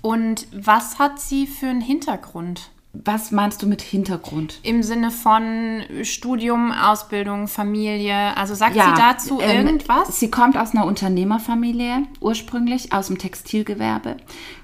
Und 0.00 0.46
was 0.52 0.98
hat 0.98 1.20
sie 1.20 1.46
für 1.46 1.66
einen 1.66 1.80
Hintergrund? 1.80 2.70
Was 2.92 3.32
meinst 3.32 3.62
du 3.62 3.66
mit 3.66 3.82
Hintergrund? 3.82 4.60
Im 4.62 4.82
Sinne 4.82 5.10
von 5.10 5.82
Studium, 6.02 6.72
Ausbildung, 6.72 7.46
Familie. 7.46 8.36
Also 8.36 8.54
sagt 8.54 8.74
sie 8.74 8.80
dazu 8.96 9.40
ähm, 9.40 9.66
irgendwas? 9.66 10.18
Sie 10.18 10.30
kommt 10.30 10.56
aus 10.56 10.72
einer 10.72 10.86
Unternehmerfamilie, 10.86 12.04
ursprünglich 12.20 12.92
aus 12.92 13.08
dem 13.08 13.18
Textilgewerbe, 13.18 14.16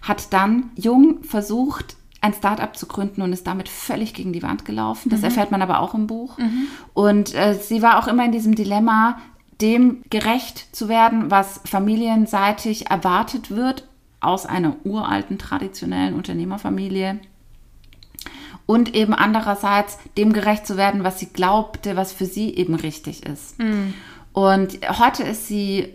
hat 0.02 0.32
dann 0.32 0.70
jung 0.74 1.22
versucht, 1.22 1.96
ein 2.24 2.32
Startup 2.32 2.74
zu 2.74 2.86
gründen 2.86 3.20
und 3.20 3.32
ist 3.32 3.46
damit 3.46 3.68
völlig 3.68 4.14
gegen 4.14 4.32
die 4.32 4.42
Wand 4.42 4.64
gelaufen. 4.64 5.10
Das 5.10 5.22
erfährt 5.22 5.50
man 5.50 5.60
aber 5.60 5.80
auch 5.80 5.94
im 5.94 6.06
Buch. 6.06 6.38
Und 6.94 7.34
äh, 7.34 7.54
sie 7.54 7.82
war 7.82 7.98
auch 7.98 8.08
immer 8.08 8.24
in 8.24 8.32
diesem 8.32 8.54
Dilemma, 8.54 9.18
dem 9.60 10.02
gerecht 10.08 10.74
zu 10.74 10.88
werden, 10.88 11.30
was 11.30 11.60
familienseitig 11.66 12.90
erwartet 12.90 13.50
wird 13.50 13.86
aus 14.20 14.46
einer 14.46 14.76
uralten, 14.84 15.38
traditionellen 15.38 16.14
Unternehmerfamilie 16.14 17.20
und 18.66 18.94
eben 18.94 19.12
andererseits 19.12 19.98
dem 20.16 20.32
gerecht 20.32 20.66
zu 20.66 20.78
werden, 20.78 21.04
was 21.04 21.20
sie 21.20 21.26
glaubte, 21.26 21.94
was 21.94 22.12
für 22.12 22.24
sie 22.24 22.54
eben 22.54 22.74
richtig 22.74 23.26
ist. 23.26 23.56
Und 24.32 24.78
heute 24.98 25.22
ist 25.24 25.46
sie 25.46 25.92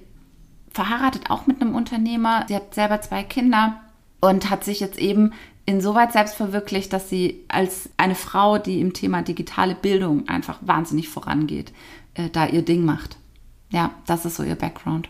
verheiratet 0.72 1.32
auch 1.32 1.48
mit 1.48 1.60
einem 1.60 1.74
Unternehmer. 1.74 2.46
Sie 2.48 2.56
hat 2.56 2.76
selber 2.76 3.02
zwei 3.02 3.24
Kinder 3.24 3.82
und 4.22 4.52
hat 4.52 4.64
sich 4.64 4.80
jetzt 4.80 5.00
eben 5.00 5.34
insoweit 5.70 6.12
selbst 6.14 6.36
verwirklicht, 6.36 6.92
dass 6.94 7.10
sie 7.10 7.46
als 7.48 7.90
eine 7.98 8.16
Frau, 8.16 8.58
die 8.58 8.82
im 8.82 8.94
Thema 8.94 9.22
digitale 9.22 9.76
Bildung 9.76 10.28
einfach 10.28 10.58
wahnsinnig 10.62 11.10
vorangeht, 11.10 11.72
äh, 12.16 12.30
da 12.30 12.48
ihr 12.48 12.64
Ding 12.64 12.84
macht. 12.86 13.18
Ja, 13.70 13.92
das 14.08 14.26
ist 14.26 14.36
so 14.38 14.44
ihr 14.44 14.56
Background. 14.56 15.10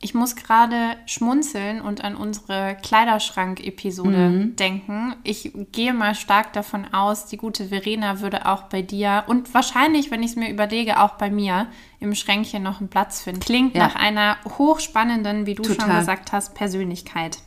Ich 0.00 0.14
muss 0.14 0.36
gerade 0.36 0.96
schmunzeln 1.06 1.80
und 1.80 2.04
an 2.04 2.14
unsere 2.16 2.76
Kleiderschrank-Episode 2.82 4.28
Mhm. 4.28 4.56
denken. 4.56 5.16
Ich 5.24 5.50
gehe 5.72 5.92
mal 5.94 6.14
stark 6.14 6.52
davon 6.52 6.92
aus, 6.92 7.26
die 7.26 7.38
gute 7.38 7.66
Verena 7.68 8.20
würde 8.20 8.46
auch 8.46 8.64
bei 8.64 8.82
dir 8.82 9.24
und 9.26 9.52
wahrscheinlich, 9.54 10.10
wenn 10.10 10.22
ich 10.22 10.30
es 10.32 10.36
mir 10.36 10.50
überlege, 10.50 11.00
auch 11.00 11.14
bei 11.14 11.30
mir 11.30 11.66
im 11.98 12.14
Schränkchen 12.14 12.62
noch 12.62 12.78
einen 12.78 12.90
Platz 12.90 13.22
finden. 13.22 13.40
Klingt 13.40 13.74
Ja. 13.74 13.86
nach 13.88 13.96
einer 13.96 14.36
hochspannenden, 14.58 15.46
wie 15.46 15.54
du 15.54 15.64
schon 15.64 15.76
Total. 15.78 15.98
gesagt 15.98 16.30
hast, 16.30 16.54
Persönlichkeit. 16.54 17.38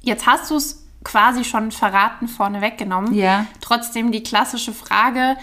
Jetzt 0.00 0.26
hast 0.26 0.50
du 0.50 0.56
es 0.56 0.81
quasi 1.04 1.44
schon 1.44 1.70
verraten, 1.72 2.28
vorne 2.28 2.60
weggenommen. 2.60 3.14
Ja. 3.14 3.46
Trotzdem 3.60 4.12
die 4.12 4.22
klassische 4.22 4.72
Frage, 4.72 5.36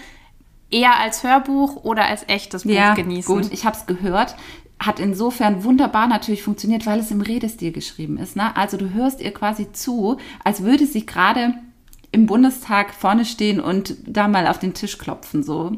eher 0.70 0.98
als 0.98 1.22
Hörbuch 1.22 1.84
oder 1.84 2.06
als 2.06 2.28
echtes 2.28 2.64
Buch 2.64 2.94
genießen? 2.94 3.34
Gut, 3.34 3.52
ich 3.52 3.64
habe 3.64 3.76
es 3.76 3.86
gehört. 3.86 4.36
Hat 4.78 4.98
insofern 4.98 5.62
wunderbar 5.64 6.06
natürlich 6.06 6.42
funktioniert, 6.42 6.86
weil 6.86 7.00
es 7.00 7.10
im 7.10 7.20
Redestil 7.20 7.72
geschrieben 7.72 8.16
ist. 8.16 8.36
Ne? 8.36 8.56
Also 8.56 8.76
du 8.76 8.94
hörst 8.94 9.20
ihr 9.20 9.34
quasi 9.34 9.72
zu, 9.72 10.16
als 10.42 10.62
würde 10.62 10.86
sie 10.86 11.04
gerade 11.04 11.54
im 12.12 12.26
Bundestag 12.26 12.94
vorne 12.94 13.24
stehen 13.24 13.60
und 13.60 13.94
da 14.06 14.26
mal 14.26 14.46
auf 14.46 14.58
den 14.58 14.74
Tisch 14.74 14.98
klopfen. 14.98 15.42
So. 15.42 15.76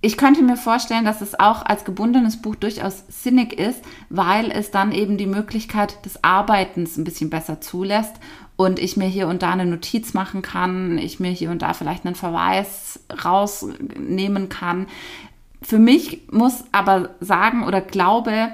ich 0.00 0.16
könnte 0.16 0.42
mir 0.42 0.56
vorstellen, 0.56 1.04
dass 1.04 1.20
es 1.20 1.38
auch 1.38 1.66
als 1.66 1.84
gebundenes 1.84 2.40
Buch 2.40 2.54
durchaus 2.54 3.04
sinnig 3.08 3.52
ist, 3.52 3.82
weil 4.08 4.50
es 4.50 4.70
dann 4.70 4.92
eben 4.92 5.18
die 5.18 5.26
Möglichkeit 5.26 6.04
des 6.06 6.22
Arbeitens 6.24 6.96
ein 6.96 7.04
bisschen 7.04 7.30
besser 7.30 7.60
zulässt 7.60 8.14
und 8.60 8.78
ich 8.78 8.98
mir 8.98 9.06
hier 9.06 9.26
und 9.26 9.40
da 9.40 9.52
eine 9.52 9.64
Notiz 9.64 10.12
machen 10.12 10.42
kann, 10.42 10.98
ich 10.98 11.18
mir 11.18 11.30
hier 11.30 11.50
und 11.50 11.62
da 11.62 11.72
vielleicht 11.72 12.04
einen 12.04 12.14
Verweis 12.14 13.00
rausnehmen 13.24 14.50
kann. 14.50 14.86
Für 15.62 15.78
mich 15.78 16.28
muss 16.30 16.64
aber 16.70 17.08
sagen 17.20 17.64
oder 17.64 17.80
glaube, 17.80 18.50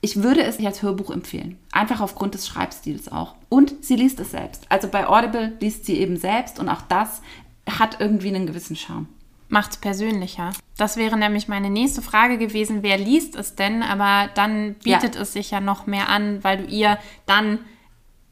ich 0.00 0.22
würde 0.22 0.42
es 0.44 0.64
als 0.64 0.80
Hörbuch 0.80 1.10
empfehlen. 1.10 1.58
Einfach 1.72 2.00
aufgrund 2.00 2.32
des 2.32 2.46
Schreibstils 2.48 3.12
auch. 3.12 3.34
Und 3.50 3.84
sie 3.84 3.96
liest 3.96 4.18
es 4.20 4.30
selbst. 4.30 4.64
Also 4.70 4.88
bei 4.88 5.06
Audible 5.06 5.52
liest 5.60 5.84
sie 5.84 5.98
eben 5.98 6.16
selbst 6.16 6.58
und 6.58 6.70
auch 6.70 6.80
das 6.88 7.20
hat 7.68 8.00
irgendwie 8.00 8.28
einen 8.28 8.46
gewissen 8.46 8.76
Charme 8.76 9.08
macht 9.52 9.72
es 9.72 9.76
persönlicher. 9.78 10.52
Das 10.76 10.96
wäre 10.96 11.18
nämlich 11.18 11.48
meine 11.48 11.70
nächste 11.70 12.02
Frage 12.02 12.38
gewesen, 12.38 12.84
wer 12.84 12.96
liest 12.96 13.34
es 13.34 13.56
denn? 13.56 13.82
Aber 13.82 14.30
dann 14.36 14.74
bietet 14.74 15.16
ja. 15.16 15.22
es 15.22 15.32
sich 15.32 15.50
ja 15.50 15.60
noch 15.60 15.88
mehr 15.88 16.08
an, 16.08 16.44
weil 16.44 16.58
du 16.58 16.64
ihr 16.66 16.98
dann 17.26 17.58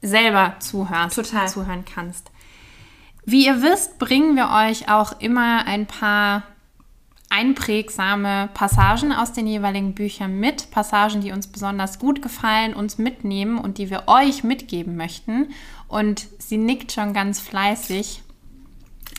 selber 0.02 0.56
zuhörst, 0.60 1.16
Total. 1.16 1.48
zuhören 1.48 1.84
kannst. 1.84 2.30
Wie 3.24 3.46
ihr 3.46 3.62
wisst, 3.62 3.98
bringen 3.98 4.36
wir 4.36 4.50
euch 4.50 4.90
auch 4.90 5.20
immer 5.20 5.66
ein 5.66 5.86
paar 5.86 6.44
einprägsame 7.30 8.48
Passagen 8.54 9.12
aus 9.12 9.32
den 9.32 9.46
jeweiligen 9.46 9.94
Büchern 9.94 10.40
mit, 10.40 10.70
Passagen, 10.70 11.20
die 11.20 11.32
uns 11.32 11.46
besonders 11.46 11.98
gut 11.98 12.22
gefallen, 12.22 12.74
uns 12.74 12.96
mitnehmen 12.96 13.58
und 13.58 13.78
die 13.78 13.90
wir 13.90 14.04
euch 14.06 14.44
mitgeben 14.44 14.96
möchten. 14.96 15.48
Und 15.88 16.26
sie 16.38 16.56
nickt 16.56 16.92
schon 16.92 17.12
ganz 17.12 17.40
fleißig. 17.40 18.22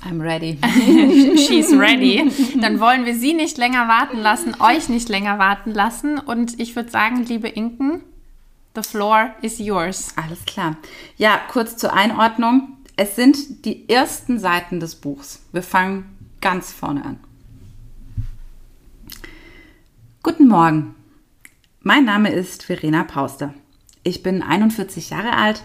I'm 0.08 0.22
ready. 0.22 0.58
She's 1.38 1.72
ready. 1.72 2.32
Dann 2.60 2.80
wollen 2.80 3.06
wir 3.06 3.16
sie 3.16 3.34
nicht 3.34 3.58
länger 3.58 3.88
warten 3.88 4.18
lassen, 4.18 4.56
euch 4.60 4.88
nicht 4.88 5.10
länger 5.10 5.38
warten 5.40 5.72
lassen. 5.72 6.18
Und 6.18 6.60
ich 6.60 6.76
würde 6.76 6.90
sagen, 6.90 7.26
liebe 7.26 7.50
Inken, 7.50 8.02
the 8.76 8.84
floor 8.84 9.36
is 9.42 9.60
yours. 9.60 10.14
Alles 10.16 10.46
klar. 10.46 10.78
Ja, 11.18 11.40
kurz 11.52 11.78
zur 11.78 11.94
Einordnung. 11.94 12.78
Es 12.96 13.16
sind 13.16 13.66
die 13.66 13.88
ersten 13.90 14.40
Seiten 14.40 14.80
des 14.80 14.96
Buchs. 14.96 15.42
Wir 15.52 15.64
fangen 15.64 16.18
ganz 16.42 16.72
vorne 16.72 17.06
an. 17.06 17.20
Guten 20.24 20.48
Morgen. 20.48 20.96
Mein 21.82 22.06
Name 22.06 22.32
ist 22.32 22.64
Verena 22.64 23.04
Pauster. 23.04 23.54
Ich 24.04 24.24
bin 24.24 24.42
41 24.42 25.10
Jahre 25.10 25.34
alt 25.34 25.64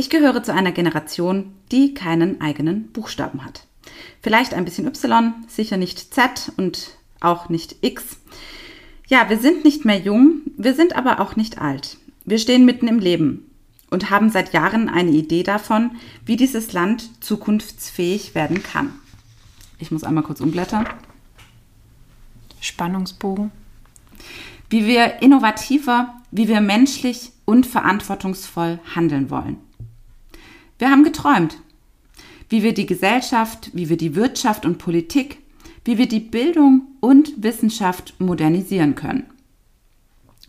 ich 0.00 0.08
gehöre 0.08 0.42
zu 0.42 0.54
einer 0.54 0.72
Generation, 0.72 1.52
die 1.70 1.92
keinen 1.92 2.40
eigenen 2.40 2.90
Buchstaben 2.90 3.44
hat. 3.44 3.66
Vielleicht 4.22 4.54
ein 4.54 4.64
bisschen 4.64 4.86
Y, 4.86 5.34
sicher 5.46 5.76
nicht 5.76 6.14
Z 6.14 6.52
und 6.56 6.96
auch 7.20 7.50
nicht 7.50 7.76
X. 7.82 8.16
Ja, 9.08 9.28
wir 9.28 9.38
sind 9.38 9.62
nicht 9.62 9.84
mehr 9.84 9.98
jung, 9.98 10.40
wir 10.56 10.72
sind 10.72 10.96
aber 10.96 11.20
auch 11.20 11.36
nicht 11.36 11.60
alt. 11.60 11.98
Wir 12.24 12.38
stehen 12.38 12.64
mitten 12.64 12.88
im 12.88 12.98
Leben 12.98 13.50
und 13.90 14.10
haben 14.10 14.30
seit 14.30 14.52
Jahren 14.52 14.88
eine 14.88 15.10
Idee 15.10 15.42
davon, 15.42 15.92
wie 16.24 16.36
dieses 16.36 16.72
Land 16.72 17.10
zukunftsfähig 17.22 18.34
werden 18.34 18.62
kann. 18.62 18.92
Ich 19.78 19.90
muss 19.90 20.04
einmal 20.04 20.22
kurz 20.22 20.40
umblättern. 20.40 20.86
Spannungsbogen. 22.60 23.50
Wie 24.68 24.86
wir 24.86 25.22
innovativer, 25.22 26.14
wie 26.30 26.46
wir 26.46 26.60
menschlich 26.60 27.32
und 27.44 27.66
verantwortungsvoll 27.66 28.78
handeln 28.94 29.30
wollen. 29.30 29.56
Wir 30.78 30.90
haben 30.90 31.02
geträumt, 31.02 31.58
wie 32.48 32.62
wir 32.62 32.74
die 32.74 32.86
Gesellschaft, 32.86 33.70
wie 33.74 33.88
wir 33.88 33.96
die 33.96 34.14
Wirtschaft 34.14 34.64
und 34.64 34.78
Politik, 34.78 35.38
wie 35.84 35.98
wir 35.98 36.06
die 36.06 36.20
Bildung 36.20 36.82
und 37.00 37.42
Wissenschaft 37.42 38.14
modernisieren 38.18 38.94
können. 38.94 39.24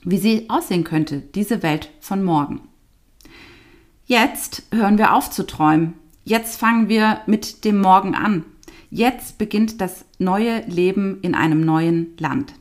Wie 0.04 0.18
sie 0.18 0.50
aussehen 0.50 0.84
könnte, 0.84 1.20
diese 1.20 1.64
Welt 1.64 1.92
von 2.00 2.24
morgen. 2.24 2.62
Jetzt 4.06 4.64
hören 4.72 4.98
wir 4.98 5.14
auf 5.14 5.30
zu 5.30 5.46
träumen. 5.46 5.94
Jetzt 6.24 6.60
fangen 6.60 6.90
wir 6.90 7.22
mit 7.28 7.64
dem 7.66 7.80
Morgen 7.80 8.16
an. 8.16 8.46
Jetzt 8.90 9.38
beginnt 9.38 9.80
das 9.80 10.06
neue 10.20 10.66
Leben 10.68 11.20
in 11.22 11.36
einem 11.36 11.62
neuen 11.62 12.18
Land. 12.18 12.54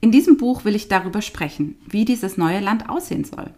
In 0.00 0.10
diesem 0.10 0.36
Buch 0.36 0.64
will 0.64 0.74
ich 0.74 0.88
darüber 0.88 1.22
sprechen, 1.22 1.76
wie 1.86 2.04
dieses 2.04 2.36
neue 2.36 2.60
Land 2.60 2.88
aussehen 2.88 3.24
soll. 3.24 3.52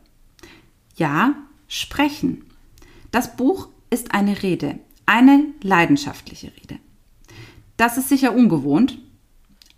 Ja, 0.97 1.35
sprechen. 1.69 2.45
Das 3.11 3.37
Buch 3.37 3.69
ist 3.91 4.15
eine 4.15 4.43
Rede, 4.43 4.79
eine 5.07 5.45
leidenschaftliche 5.63 6.49
Rede. 6.61 6.79
Das 7.77 7.99
ist 7.99 8.09
sicher 8.09 8.35
ungewohnt, 8.35 8.99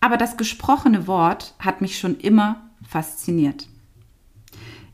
aber 0.00 0.16
das 0.16 0.36
gesprochene 0.36 1.06
Wort 1.06 1.54
hat 1.58 1.80
mich 1.80 1.98
schon 1.98 2.16
immer 2.20 2.67
fasziniert. 2.86 3.68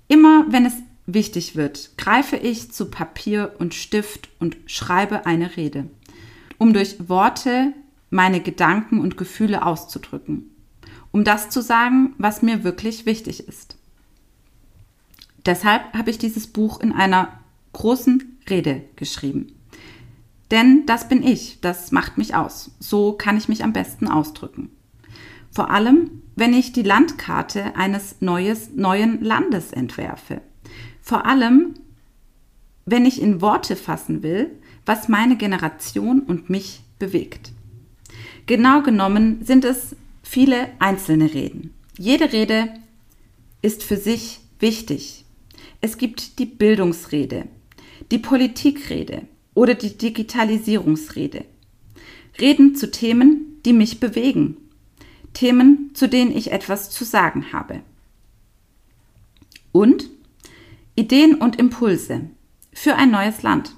Immer 0.08 0.46
wenn 0.50 0.66
es 0.66 0.74
wichtig 1.06 1.56
wird, 1.56 1.96
greife 1.96 2.36
ich 2.36 2.72
zu 2.72 2.90
Papier 2.90 3.54
und 3.58 3.74
Stift 3.74 4.28
und 4.38 4.56
schreibe 4.66 5.26
eine 5.26 5.56
Rede, 5.56 5.88
um 6.58 6.72
durch 6.72 7.08
Worte 7.08 7.72
meine 8.10 8.40
Gedanken 8.40 9.00
und 9.00 9.16
Gefühle 9.16 9.64
auszudrücken, 9.66 10.50
um 11.12 11.24
das 11.24 11.50
zu 11.50 11.60
sagen, 11.60 12.14
was 12.18 12.42
mir 12.42 12.64
wirklich 12.64 13.06
wichtig 13.06 13.48
ist. 13.48 13.76
Deshalb 15.46 15.92
habe 15.92 16.10
ich 16.10 16.18
dieses 16.18 16.46
Buch 16.46 16.80
in 16.80 16.92
einer 16.92 17.40
großen 17.72 18.38
Rede 18.48 18.82
geschrieben. 18.96 19.52
Denn 20.50 20.86
das 20.86 21.08
bin 21.08 21.22
ich, 21.22 21.60
das 21.60 21.90
macht 21.92 22.18
mich 22.18 22.34
aus. 22.34 22.70
So 22.78 23.12
kann 23.12 23.36
ich 23.36 23.48
mich 23.48 23.64
am 23.64 23.72
besten 23.72 24.08
ausdrücken. 24.08 24.70
Vor 25.54 25.70
allem, 25.70 26.22
wenn 26.34 26.52
ich 26.52 26.72
die 26.72 26.82
Landkarte 26.82 27.76
eines 27.76 28.16
neues, 28.20 28.70
neuen 28.74 29.22
Landes 29.22 29.72
entwerfe. 29.72 30.40
Vor 31.00 31.26
allem, 31.26 31.74
wenn 32.86 33.06
ich 33.06 33.22
in 33.22 33.40
Worte 33.40 33.76
fassen 33.76 34.24
will, 34.24 34.50
was 34.84 35.08
meine 35.08 35.36
Generation 35.36 36.22
und 36.22 36.50
mich 36.50 36.80
bewegt. 36.98 37.52
Genau 38.46 38.82
genommen 38.82 39.44
sind 39.44 39.64
es 39.64 39.94
viele 40.24 40.70
einzelne 40.80 41.32
Reden. 41.32 41.72
Jede 41.96 42.32
Rede 42.32 42.70
ist 43.62 43.84
für 43.84 43.96
sich 43.96 44.40
wichtig. 44.58 45.24
Es 45.80 45.98
gibt 45.98 46.40
die 46.40 46.46
Bildungsrede, 46.46 47.46
die 48.10 48.18
Politikrede 48.18 49.22
oder 49.54 49.74
die 49.74 49.96
Digitalisierungsrede. 49.96 51.44
Reden 52.40 52.74
zu 52.74 52.90
Themen, 52.90 53.60
die 53.64 53.72
mich 53.72 54.00
bewegen. 54.00 54.56
Themen, 55.34 55.90
zu 55.94 56.08
denen 56.08 56.34
ich 56.34 56.52
etwas 56.52 56.90
zu 56.90 57.04
sagen 57.04 57.52
habe. 57.52 57.82
Und 59.72 60.08
Ideen 60.96 61.34
und 61.34 61.56
Impulse 61.56 62.30
für 62.72 62.94
ein 62.96 63.10
neues 63.10 63.42
Land. 63.42 63.74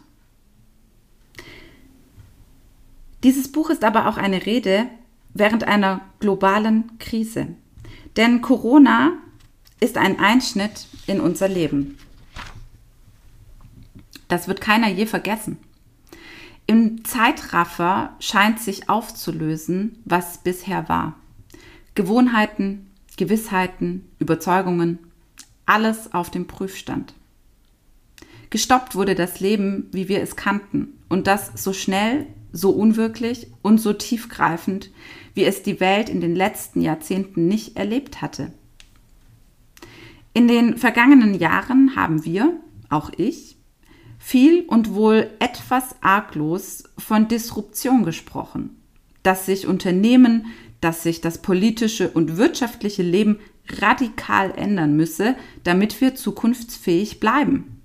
Dieses 3.24 3.50
Buch 3.50 3.70
ist 3.70 3.82
aber 3.82 4.06
auch 4.06 4.18
eine 4.18 4.46
Rede 4.46 4.86
während 5.34 5.64
einer 5.64 6.00
globalen 6.20 6.98
Krise. 6.98 7.48
Denn 8.16 8.40
Corona 8.40 9.12
ist 9.80 9.96
ein 9.98 10.18
Einschnitt 10.18 10.86
in 11.06 11.20
unser 11.20 11.48
Leben. 11.48 11.98
Das 14.28 14.48
wird 14.48 14.60
keiner 14.60 14.88
je 14.88 15.06
vergessen. 15.06 15.58
Im 16.66 17.04
Zeitraffer 17.04 18.16
scheint 18.18 18.60
sich 18.60 18.88
aufzulösen, 18.88 20.02
was 20.04 20.38
bisher 20.38 20.88
war. 20.88 21.14
Gewohnheiten, 21.96 22.90
Gewissheiten, 23.16 24.04
Überzeugungen, 24.20 24.98
alles 25.64 26.12
auf 26.12 26.30
dem 26.30 26.46
Prüfstand. 26.46 27.14
Gestoppt 28.50 28.94
wurde 28.94 29.14
das 29.14 29.40
Leben, 29.40 29.88
wie 29.92 30.08
wir 30.08 30.22
es 30.22 30.36
kannten, 30.36 30.92
und 31.08 31.26
das 31.26 31.50
so 31.56 31.72
schnell, 31.72 32.26
so 32.52 32.70
unwirklich 32.70 33.48
und 33.62 33.78
so 33.78 33.92
tiefgreifend, 33.92 34.90
wie 35.34 35.44
es 35.44 35.62
die 35.62 35.80
Welt 35.80 36.08
in 36.08 36.20
den 36.20 36.36
letzten 36.36 36.80
Jahrzehnten 36.80 37.48
nicht 37.48 37.76
erlebt 37.76 38.22
hatte. 38.22 38.52
In 40.34 40.48
den 40.48 40.76
vergangenen 40.76 41.34
Jahren 41.34 41.96
haben 41.96 42.24
wir, 42.24 42.52
auch 42.90 43.10
ich, 43.16 43.56
viel 44.18 44.64
und 44.66 44.92
wohl 44.94 45.30
etwas 45.38 45.96
arglos 46.02 46.84
von 46.98 47.26
Disruption 47.28 48.04
gesprochen, 48.04 48.76
dass 49.22 49.46
sich 49.46 49.66
Unternehmen, 49.66 50.46
dass 50.80 51.02
sich 51.02 51.20
das 51.20 51.42
politische 51.42 52.10
und 52.10 52.36
wirtschaftliche 52.36 53.02
Leben 53.02 53.38
radikal 53.68 54.52
ändern 54.56 54.96
müsse, 54.96 55.36
damit 55.64 56.00
wir 56.00 56.14
zukunftsfähig 56.14 57.20
bleiben. 57.20 57.82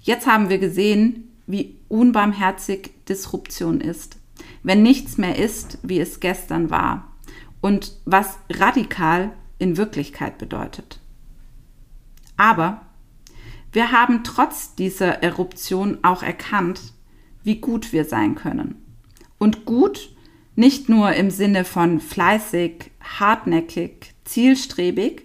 Jetzt 0.00 0.26
haben 0.26 0.48
wir 0.48 0.58
gesehen, 0.58 1.32
wie 1.46 1.76
unbarmherzig 1.88 2.90
Disruption 3.08 3.80
ist, 3.80 4.18
wenn 4.62 4.82
nichts 4.82 5.18
mehr 5.18 5.36
ist, 5.36 5.78
wie 5.82 6.00
es 6.00 6.20
gestern 6.20 6.70
war 6.70 7.12
und 7.60 7.96
was 8.04 8.38
radikal 8.50 9.32
in 9.58 9.76
Wirklichkeit 9.76 10.38
bedeutet. 10.38 11.00
Aber 12.36 12.82
wir 13.72 13.92
haben 13.92 14.24
trotz 14.24 14.74
dieser 14.74 15.22
Eruption 15.22 15.98
auch 16.02 16.22
erkannt, 16.22 16.80
wie 17.42 17.56
gut 17.56 17.92
wir 17.92 18.04
sein 18.04 18.34
können. 18.34 18.76
Und 19.38 19.64
gut 19.64 20.15
nicht 20.56 20.88
nur 20.88 21.12
im 21.12 21.30
Sinne 21.30 21.64
von 21.64 22.00
fleißig, 22.00 22.90
hartnäckig, 23.00 24.14
zielstrebig, 24.24 25.22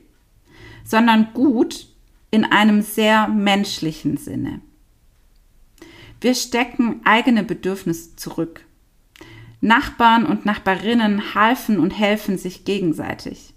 sondern 0.83 1.29
gut 1.33 1.87
in 2.29 2.45
einem 2.45 2.81
sehr 2.81 3.27
menschlichen 3.27 4.17
Sinne. 4.17 4.61
Wir 6.19 6.35
stecken 6.35 7.01
eigene 7.03 7.43
Bedürfnisse 7.43 8.15
zurück. 8.15 8.65
Nachbarn 9.59 10.25
und 10.25 10.45
Nachbarinnen 10.45 11.33
halfen 11.33 11.79
und 11.79 11.91
helfen 11.91 12.37
sich 12.37 12.65
gegenseitig. 12.65 13.53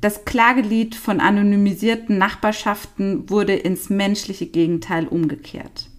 Das 0.00 0.24
Klagelied 0.24 0.94
von 0.94 1.20
anonymisierten 1.20 2.16
Nachbarschaften 2.16 3.28
wurde 3.28 3.54
ins 3.54 3.90
menschliche 3.90 4.46
Gegenteil 4.46 5.06
umgekehrt. 5.06 5.89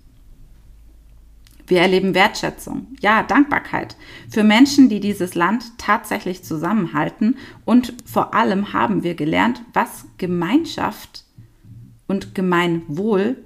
Wir 1.71 1.79
erleben 1.79 2.13
Wertschätzung, 2.15 2.87
ja, 2.99 3.23
Dankbarkeit 3.23 3.95
für 4.29 4.43
Menschen, 4.43 4.89
die 4.89 4.99
dieses 4.99 5.35
Land 5.35 5.77
tatsächlich 5.77 6.43
zusammenhalten 6.43 7.37
und 7.63 7.93
vor 8.03 8.33
allem 8.33 8.73
haben 8.73 9.03
wir 9.03 9.15
gelernt, 9.15 9.61
was 9.71 10.03
Gemeinschaft 10.17 11.23
und 12.09 12.35
Gemeinwohl 12.35 13.37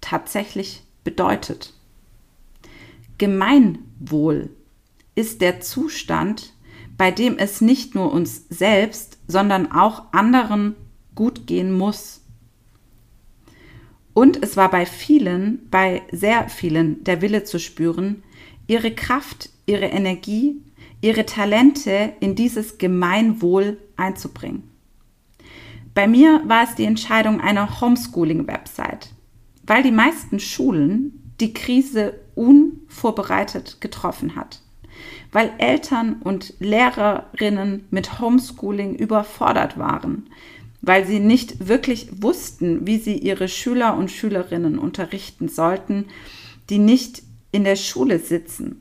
tatsächlich 0.00 0.82
bedeutet. 1.04 1.74
Gemeinwohl 3.18 4.48
ist 5.14 5.42
der 5.42 5.60
Zustand, 5.60 6.54
bei 6.96 7.10
dem 7.10 7.36
es 7.36 7.60
nicht 7.60 7.94
nur 7.94 8.14
uns 8.14 8.46
selbst, 8.48 9.18
sondern 9.28 9.70
auch 9.72 10.04
anderen 10.12 10.74
gut 11.14 11.46
gehen 11.46 11.70
muss. 11.70 12.22
Und 14.14 14.42
es 14.42 14.56
war 14.56 14.70
bei 14.70 14.86
vielen, 14.86 15.68
bei 15.70 16.02
sehr 16.10 16.48
vielen 16.48 17.04
der 17.04 17.20
Wille 17.20 17.44
zu 17.44 17.58
spüren, 17.58 18.22
ihre 18.66 18.92
Kraft, 18.92 19.50
ihre 19.66 19.86
Energie, 19.86 20.62
ihre 21.00 21.26
Talente 21.26 22.14
in 22.20 22.34
dieses 22.34 22.78
Gemeinwohl 22.78 23.78
einzubringen. 23.96 24.62
Bei 25.94 26.06
mir 26.06 26.42
war 26.46 26.64
es 26.64 26.74
die 26.74 26.84
Entscheidung 26.84 27.40
einer 27.40 27.80
Homeschooling-Website, 27.80 29.10
weil 29.66 29.82
die 29.82 29.92
meisten 29.92 30.40
Schulen 30.40 31.34
die 31.40 31.52
Krise 31.52 32.20
unvorbereitet 32.34 33.80
getroffen 33.80 34.34
hat 34.34 34.60
weil 35.32 35.52
Eltern 35.58 36.20
und 36.22 36.54
Lehrerinnen 36.60 37.86
mit 37.90 38.20
Homeschooling 38.20 38.94
überfordert 38.94 39.76
waren, 39.78 40.30
weil 40.86 41.06
sie 41.06 41.20
nicht 41.20 41.68
wirklich 41.68 42.08
wussten, 42.22 42.86
wie 42.86 42.98
sie 42.98 43.16
ihre 43.16 43.48
Schüler 43.48 43.96
und 43.96 44.10
Schülerinnen 44.10 44.78
unterrichten 44.78 45.48
sollten, 45.48 46.04
die 46.70 46.78
nicht 46.78 47.22
in 47.52 47.64
der 47.64 47.76
Schule 47.76 48.18
sitzen. 48.18 48.80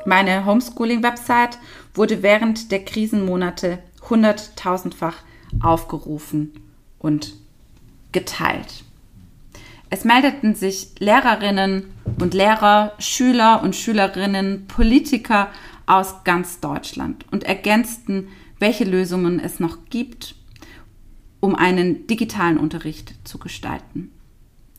Meine 0.04 0.46
Homeschooling-Website 0.46 1.58
wurde 1.94 2.22
während 2.22 2.70
der 2.70 2.84
Krisenmonate 2.84 3.80
hunderttausendfach 4.08 5.16
aufgerufen 5.60 6.52
und 7.00 7.34
geteilt. 8.12 8.84
Es 9.90 10.04
meldeten 10.04 10.54
sich 10.54 10.90
Lehrerinnen 10.98 11.92
und 12.20 12.34
Lehrer, 12.34 12.92
Schüler 12.98 13.62
und 13.62 13.74
Schülerinnen, 13.74 14.66
Politiker 14.68 15.48
aus 15.86 16.24
ganz 16.24 16.60
Deutschland 16.60 17.24
und 17.32 17.44
ergänzten, 17.44 18.28
welche 18.58 18.84
Lösungen 18.84 19.40
es 19.40 19.58
noch 19.60 19.78
gibt, 19.90 20.34
um 21.40 21.54
einen 21.54 22.06
digitalen 22.06 22.58
Unterricht 22.58 23.14
zu 23.24 23.38
gestalten. 23.38 24.12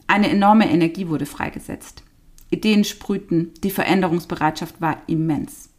Eine 0.07 0.29
enorme 0.29 0.69
Energie 0.69 1.07
wurde 1.07 1.25
freigesetzt. 1.25 2.03
Ideen 2.49 2.83
sprühten, 2.83 3.53
die 3.63 3.71
Veränderungsbereitschaft 3.71 4.79
war 4.79 5.01
immens. 5.07 5.69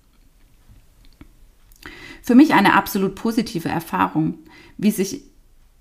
Für 2.22 2.34
mich 2.34 2.52
eine 2.52 2.74
absolut 2.74 3.14
positive 3.14 3.70
Erfahrung, 3.70 4.34
wie 4.76 4.90
sich 4.90 5.22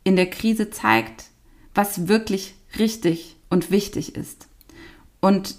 in 0.06 0.16
der 0.16 0.30
Krise 0.30 0.70
zeigt, 0.70 1.26
was 1.76 2.08
wirklich 2.08 2.56
richtig 2.80 3.36
und 3.50 3.70
wichtig 3.70 4.16
ist 4.16 4.48
und 5.20 5.56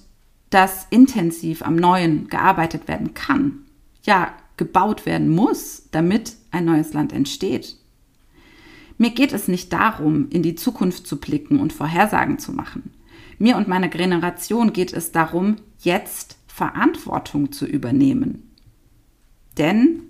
dass 0.51 0.87
intensiv 0.90 1.62
am 1.62 1.77
Neuen 1.77 2.29
gearbeitet 2.29 2.88
werden 2.88 3.14
kann, 3.14 3.66
ja, 4.03 4.35
gebaut 4.57 5.07
werden 5.07 5.29
muss, 5.29 5.85
damit 5.90 6.35
ein 6.51 6.64
neues 6.64 6.92
Land 6.92 7.12
entsteht. 7.12 7.77
Mir 8.98 9.11
geht 9.11 9.32
es 9.32 9.48
nicht 9.48 9.72
darum, 9.72 10.28
in 10.30 10.42
die 10.42 10.56
Zukunft 10.56 11.06
zu 11.06 11.18
blicken 11.18 11.61
und 11.61 11.72
Vorhersagen 11.72 12.38
zu 12.38 12.52
machen. 12.52 12.90
Mir 13.38 13.56
und 13.56 13.68
meiner 13.68 13.88
Generation 13.88 14.72
geht 14.72 14.92
es 14.92 15.12
darum, 15.12 15.56
jetzt 15.78 16.37
Verantwortung 16.48 17.52
zu 17.52 17.66
übernehmen. 17.66 18.50
Denn 19.56 20.02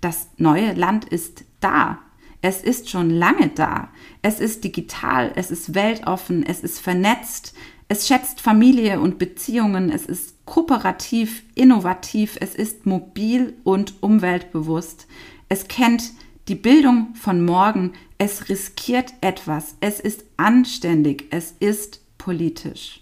das 0.00 0.28
neue 0.36 0.72
Land 0.74 1.04
ist 1.04 1.44
da. 1.60 2.00
Es 2.42 2.62
ist 2.62 2.90
schon 2.90 3.08
lange 3.08 3.48
da. 3.48 3.88
Es 4.20 4.40
ist 4.40 4.64
digital, 4.64 5.32
es 5.36 5.50
ist 5.50 5.74
weltoffen, 5.74 6.44
es 6.44 6.60
ist 6.60 6.80
vernetzt, 6.80 7.54
es 7.88 8.08
schätzt 8.08 8.40
Familie 8.40 9.00
und 9.00 9.18
Beziehungen, 9.18 9.90
es 9.90 10.06
ist 10.06 10.44
kooperativ, 10.44 11.42
innovativ, 11.54 12.36
es 12.40 12.54
ist 12.54 12.86
mobil 12.86 13.54
und 13.62 14.02
umweltbewusst. 14.02 15.06
Es 15.48 15.68
kennt 15.68 16.12
die 16.48 16.54
Bildung 16.54 17.14
von 17.14 17.44
morgen, 17.44 17.92
es 18.18 18.48
riskiert 18.48 19.12
etwas, 19.20 19.76
es 19.80 20.00
ist 20.00 20.24
anständig, 20.36 21.26
es 21.30 21.54
ist 21.58 22.00
politisch. 22.18 23.00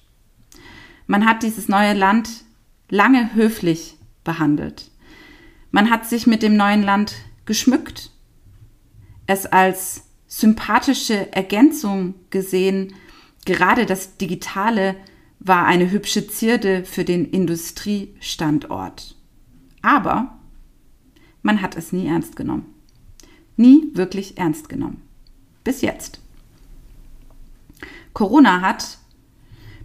Man 1.07 1.27
hat 1.27 1.43
dieses 1.43 1.69
neue 1.69 1.95
Land 1.95 2.29
lange 2.89 3.35
höflich 3.35 3.97
behandelt. 4.25 4.91
Man 5.71 5.91
hat 5.91 6.09
sich 6.09 6.27
mit 6.27 6.43
dem 6.43 6.57
neuen 6.57 6.83
Land 6.83 7.15
geschmückt 7.45 8.13
es 9.27 9.47
als 9.47 10.05
sympathische 10.27 11.33
Ergänzung 11.33 12.15
gesehen. 12.31 12.95
Gerade 13.45 13.87
das 13.87 14.17
Digitale 14.17 14.97
war 15.41 15.67
eine 15.67 15.91
hübsche 15.91 16.27
Zierde 16.29 16.85
für 16.85 17.05
den 17.05 17.25
Industriestandort. 17.25 19.17
Aber 19.83 20.39
man 21.43 21.61
hat 21.61 21.77
es 21.77 21.93
nie 21.93 22.07
ernst 22.07 22.37
genommen. 22.37 22.67
Nie 23.57 23.91
wirklich 23.95 24.38
ernst 24.38 24.69
genommen. 24.69 25.03
Bis 25.65 25.81
jetzt. 25.81 26.21
Corona 28.12 28.61
hat 28.61 28.99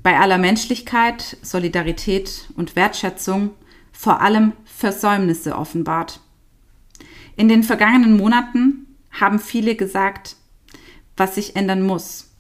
bei 0.04 0.20
aller 0.20 0.38
Menschlichkeit, 0.38 1.38
Solidarität 1.42 2.50
und 2.56 2.76
Wertschätzung 2.76 3.52
vor 3.92 4.22
allem 4.22 4.54
Versäumnisse 4.66 5.56
offenbart. 5.56 6.22
In 7.36 7.50
den 7.50 7.64
vergangenen 7.64 8.18
Monaten 8.18 8.88
haben 9.12 9.40
viele 9.40 9.76
gesagt, 9.76 10.38
was 11.16 11.36
sich 11.36 11.56
ändern 11.56 11.82
muss. 11.82 12.32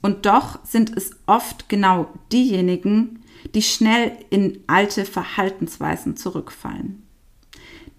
Und 0.00 0.26
doch 0.26 0.64
sind 0.64 0.96
es 0.96 1.12
oft 1.26 1.68
genau 1.68 2.12
diejenigen, 2.32 3.22
die 3.54 3.62
schnell 3.62 4.16
in 4.30 4.60
alte 4.66 5.04
Verhaltensweisen 5.04 6.16
zurückfallen. 6.16 7.02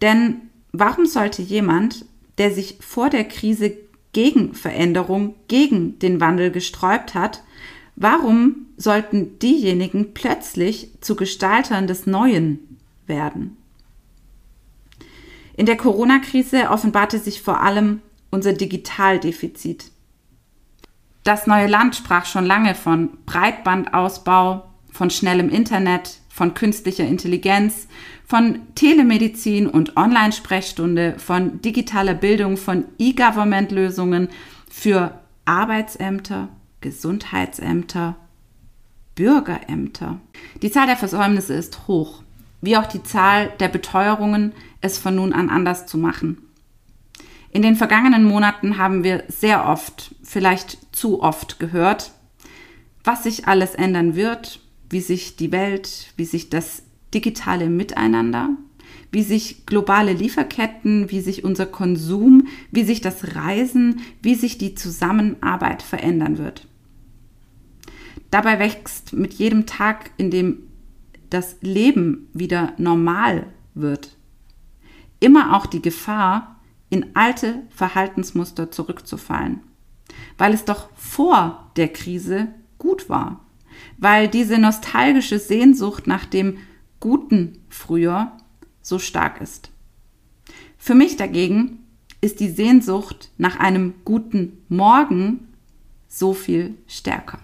Denn 0.01 0.41
warum 0.71 1.05
sollte 1.05 1.41
jemand, 1.41 2.05
der 2.37 2.51
sich 2.51 2.77
vor 2.79 3.09
der 3.09 3.23
Krise 3.25 3.73
gegen 4.11 4.53
Veränderung, 4.53 5.35
gegen 5.47 5.99
den 5.99 6.19
Wandel 6.19 6.51
gesträubt 6.51 7.13
hat, 7.15 7.43
warum 7.95 8.67
sollten 8.77 9.39
diejenigen 9.39 10.13
plötzlich 10.13 10.89
zu 11.01 11.15
Gestaltern 11.15 11.87
des 11.87 12.05
Neuen 12.05 12.77
werden? 13.07 13.57
In 15.55 15.65
der 15.65 15.77
Corona-Krise 15.77 16.69
offenbarte 16.69 17.19
sich 17.19 17.41
vor 17.41 17.61
allem 17.61 18.01
unser 18.31 18.53
Digitaldefizit. 18.53 19.91
Das 21.23 21.47
neue 21.47 21.67
Land 21.67 21.95
sprach 21.95 22.25
schon 22.25 22.45
lange 22.45 22.75
von 22.75 23.09
Breitbandausbau, 23.25 24.65
von 24.91 25.09
schnellem 25.09 25.49
Internet, 25.49 26.19
von 26.33 26.55
künstlicher 26.55 27.05
Intelligenz, 27.05 27.87
von 28.25 28.61
Telemedizin 28.73 29.67
und 29.67 29.95
Online-Sprechstunde, 29.97 31.13
von 31.19 31.61
digitaler 31.61 32.15
Bildung, 32.15 32.57
von 32.57 32.85
E-Government-Lösungen 32.97 34.29
für 34.67 35.13
Arbeitsämter, 35.45 36.49
Gesundheitsämter, 36.81 38.15
Bürgerämter. 39.13 40.19
Die 40.63 40.71
Zahl 40.71 40.87
der 40.87 40.97
Versäumnisse 40.97 41.53
ist 41.53 41.87
hoch, 41.87 42.23
wie 42.61 42.77
auch 42.77 42.87
die 42.87 43.03
Zahl 43.03 43.51
der 43.59 43.67
Beteuerungen, 43.67 44.53
es 44.81 44.97
von 44.97 45.13
nun 45.13 45.33
an 45.33 45.51
anders 45.51 45.85
zu 45.85 45.99
machen. 45.99 46.39
In 47.51 47.61
den 47.61 47.75
vergangenen 47.75 48.23
Monaten 48.23 48.79
haben 48.79 49.03
wir 49.03 49.23
sehr 49.27 49.69
oft, 49.69 50.15
vielleicht 50.23 50.95
zu 50.95 51.21
oft 51.21 51.59
gehört, 51.59 52.11
was 53.03 53.21
sich 53.21 53.47
alles 53.47 53.75
ändern 53.75 54.15
wird, 54.15 54.62
wie 54.89 55.01
sich 55.01 55.35
die 55.35 55.51
Welt, 55.51 56.13
wie 56.17 56.25
sich 56.25 56.49
das 56.49 56.83
digitale 57.13 57.69
Miteinander, 57.69 58.49
wie 59.11 59.23
sich 59.23 59.65
globale 59.65 60.13
Lieferketten, 60.13 61.11
wie 61.11 61.21
sich 61.21 61.43
unser 61.43 61.65
Konsum, 61.65 62.47
wie 62.71 62.83
sich 62.83 63.01
das 63.01 63.35
Reisen, 63.35 64.01
wie 64.21 64.35
sich 64.35 64.57
die 64.57 64.75
Zusammenarbeit 64.75 65.81
verändern 65.81 66.37
wird. 66.37 66.67
Dabei 68.31 68.57
wächst 68.57 69.13
mit 69.13 69.33
jedem 69.33 69.67
Tag, 69.67 70.11
in 70.17 70.31
dem 70.31 70.63
das 71.29 71.57
Leben 71.61 72.29
wieder 72.33 72.73
normal 72.77 73.47
wird, 73.75 74.17
immer 75.19 75.55
auch 75.55 75.65
die 75.65 75.81
Gefahr, 75.81 76.59
in 76.89 77.15
alte 77.15 77.63
Verhaltensmuster 77.69 78.71
zurückzufallen, 78.71 79.61
weil 80.37 80.53
es 80.53 80.65
doch 80.65 80.89
vor 80.95 81.71
der 81.75 81.87
Krise 81.87 82.49
gut 82.77 83.09
war, 83.09 83.43
weil 84.03 84.27
diese 84.27 84.57
nostalgische 84.57 85.39
Sehnsucht 85.39 86.07
nach 86.07 86.25
dem 86.25 86.57
Guten 86.99 87.63
früher 87.69 88.33
so 88.81 88.99
stark 88.99 89.39
ist. 89.39 89.69
Für 90.77 90.93
mich 90.93 91.15
dagegen 91.15 91.79
ist 92.19 92.41
die 92.41 92.49
Sehnsucht 92.49 93.29
nach 93.37 93.59
einem 93.59 93.93
guten 94.03 94.61
Morgen 94.67 95.47
so 96.09 96.33
viel 96.33 96.77
stärker. 96.85 97.39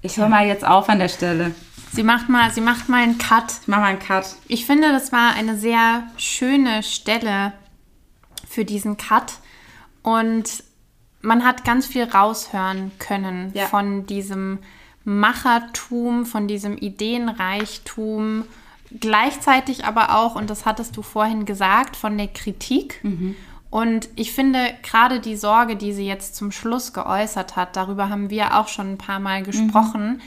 Ich 0.00 0.16
höre 0.16 0.30
mal 0.30 0.46
jetzt 0.46 0.66
auf 0.66 0.88
an 0.88 0.98
der 0.98 1.08
Stelle. 1.08 1.54
Sie 1.92 2.02
macht 2.02 2.30
mal, 2.30 2.50
sie 2.52 2.62
macht 2.62 2.88
mal 2.88 3.02
einen 3.02 3.18
Cut. 3.18 3.52
Ich 3.60 3.68
mache 3.68 3.80
mal 3.82 3.88
einen 3.88 3.98
Cut. 3.98 4.36
Ich 4.48 4.64
finde, 4.64 4.92
das 4.92 5.12
war 5.12 5.34
eine 5.34 5.58
sehr 5.58 6.04
schöne 6.16 6.82
Stelle 6.82 7.52
für 8.48 8.64
diesen 8.64 8.96
Cut. 8.96 9.34
Und 10.02 10.64
man 11.22 11.44
hat 11.44 11.64
ganz 11.64 11.86
viel 11.86 12.04
raushören 12.04 12.92
können 12.98 13.50
Ja. 13.54 13.66
von 13.66 14.06
diesem 14.06 14.58
Machertum, 15.04 16.26
von 16.26 16.48
diesem 16.48 16.76
Ideenreichtum, 16.76 18.44
gleichzeitig 19.00 19.84
aber 19.84 20.16
auch, 20.16 20.34
und 20.36 20.50
das 20.50 20.66
hattest 20.66 20.96
du 20.96 21.02
vorhin 21.02 21.44
gesagt, 21.44 21.96
von 21.96 22.16
der 22.18 22.28
Kritik. 22.28 23.00
Und 23.70 24.08
ich 24.16 24.32
finde 24.32 24.58
gerade 24.82 25.20
die 25.20 25.36
Sorge, 25.36 25.76
die 25.76 25.92
sie 25.92 26.06
jetzt 26.06 26.36
zum 26.36 26.50
Schluss 26.52 26.92
geäußert 26.92 27.56
hat, 27.56 27.76
darüber 27.76 28.08
haben 28.08 28.30
wir 28.30 28.56
auch 28.58 28.68
schon 28.68 28.92
ein 28.92 28.98
paar 28.98 29.18
Mal 29.20 29.42
gesprochen, 29.42 30.20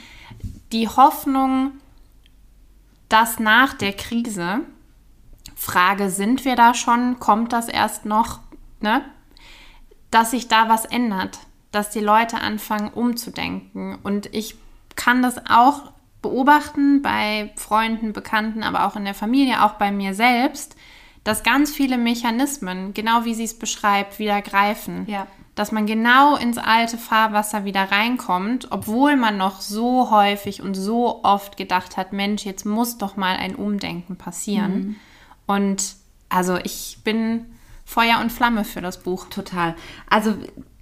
die 0.72 0.88
Hoffnung, 0.88 1.72
dass 3.08 3.40
nach 3.40 3.74
der 3.74 3.94
Krise, 3.94 4.60
Frage, 5.56 6.10
sind 6.10 6.46
wir 6.46 6.56
da 6.56 6.74
schon, 6.74 7.20
kommt 7.20 7.52
das 7.54 7.68
erst 7.70 8.06
noch, 8.06 8.40
ne? 8.82 9.02
Dass 10.12 10.32
sich 10.32 10.48
da 10.48 10.70
was 10.70 10.86
ändert, 10.86 11.40
dass 11.72 11.90
die 11.90 12.00
Leute 12.00 12.40
anfangen 12.40 12.90
umzudenken. 12.90 13.98
Und 14.02 14.34
ich 14.34 14.56
kann 14.96 15.22
das 15.22 15.38
auch 15.50 15.92
beobachten 16.22 17.02
bei 17.02 17.52
Freunden, 17.56 18.14
Bekannten, 18.14 18.64
aber 18.64 18.86
auch 18.86 18.96
in 18.96 19.06
der 19.06 19.14
Familie, 19.14 19.64
auch 19.64 19.74
bei 19.74 19.92
mir 19.92 20.14
selbst, 20.14 20.76
dass 21.24 21.44
ganz 21.44 21.72
viele 21.72 21.98
Mechanismen, 21.98 22.94
genau 22.94 23.26
wie 23.26 23.34
sie 23.34 23.44
es 23.44 23.58
beschreibt, 23.58 24.20
wieder 24.20 24.42
greifen. 24.42 25.06
Ja. 25.08 25.28
Dass 25.56 25.72
man 25.72 25.86
genau 25.86 26.38
ins 26.38 26.58
alte 26.58 26.98
Fahrwasser 26.98 27.66
wieder 27.66 27.92
reinkommt, 27.92 28.72
obwohl 28.72 29.18
man 29.18 29.38
noch 29.38 29.62
so 29.62 30.10
häufig 30.10 30.62
und 30.62 30.74
so 30.74 31.24
oft 31.24 31.58
gedacht 31.58 31.98
hat, 31.98 32.14
Mensch, 32.14 32.46
jetzt 32.46 32.66
muss 32.66 32.98
doch 32.98 33.18
mal 33.18 33.36
ein 33.36 33.56
Umdenken 33.56 34.16
passieren. 34.16 34.96
Und 35.46 35.96
also 36.30 36.58
ich 36.58 37.00
bin 37.04 37.46
Feuer 37.90 38.20
und 38.22 38.32
Flamme 38.32 38.66
für 38.66 38.82
das 38.82 39.02
Buch. 39.02 39.30
Total. 39.30 39.76
Also, 40.08 40.36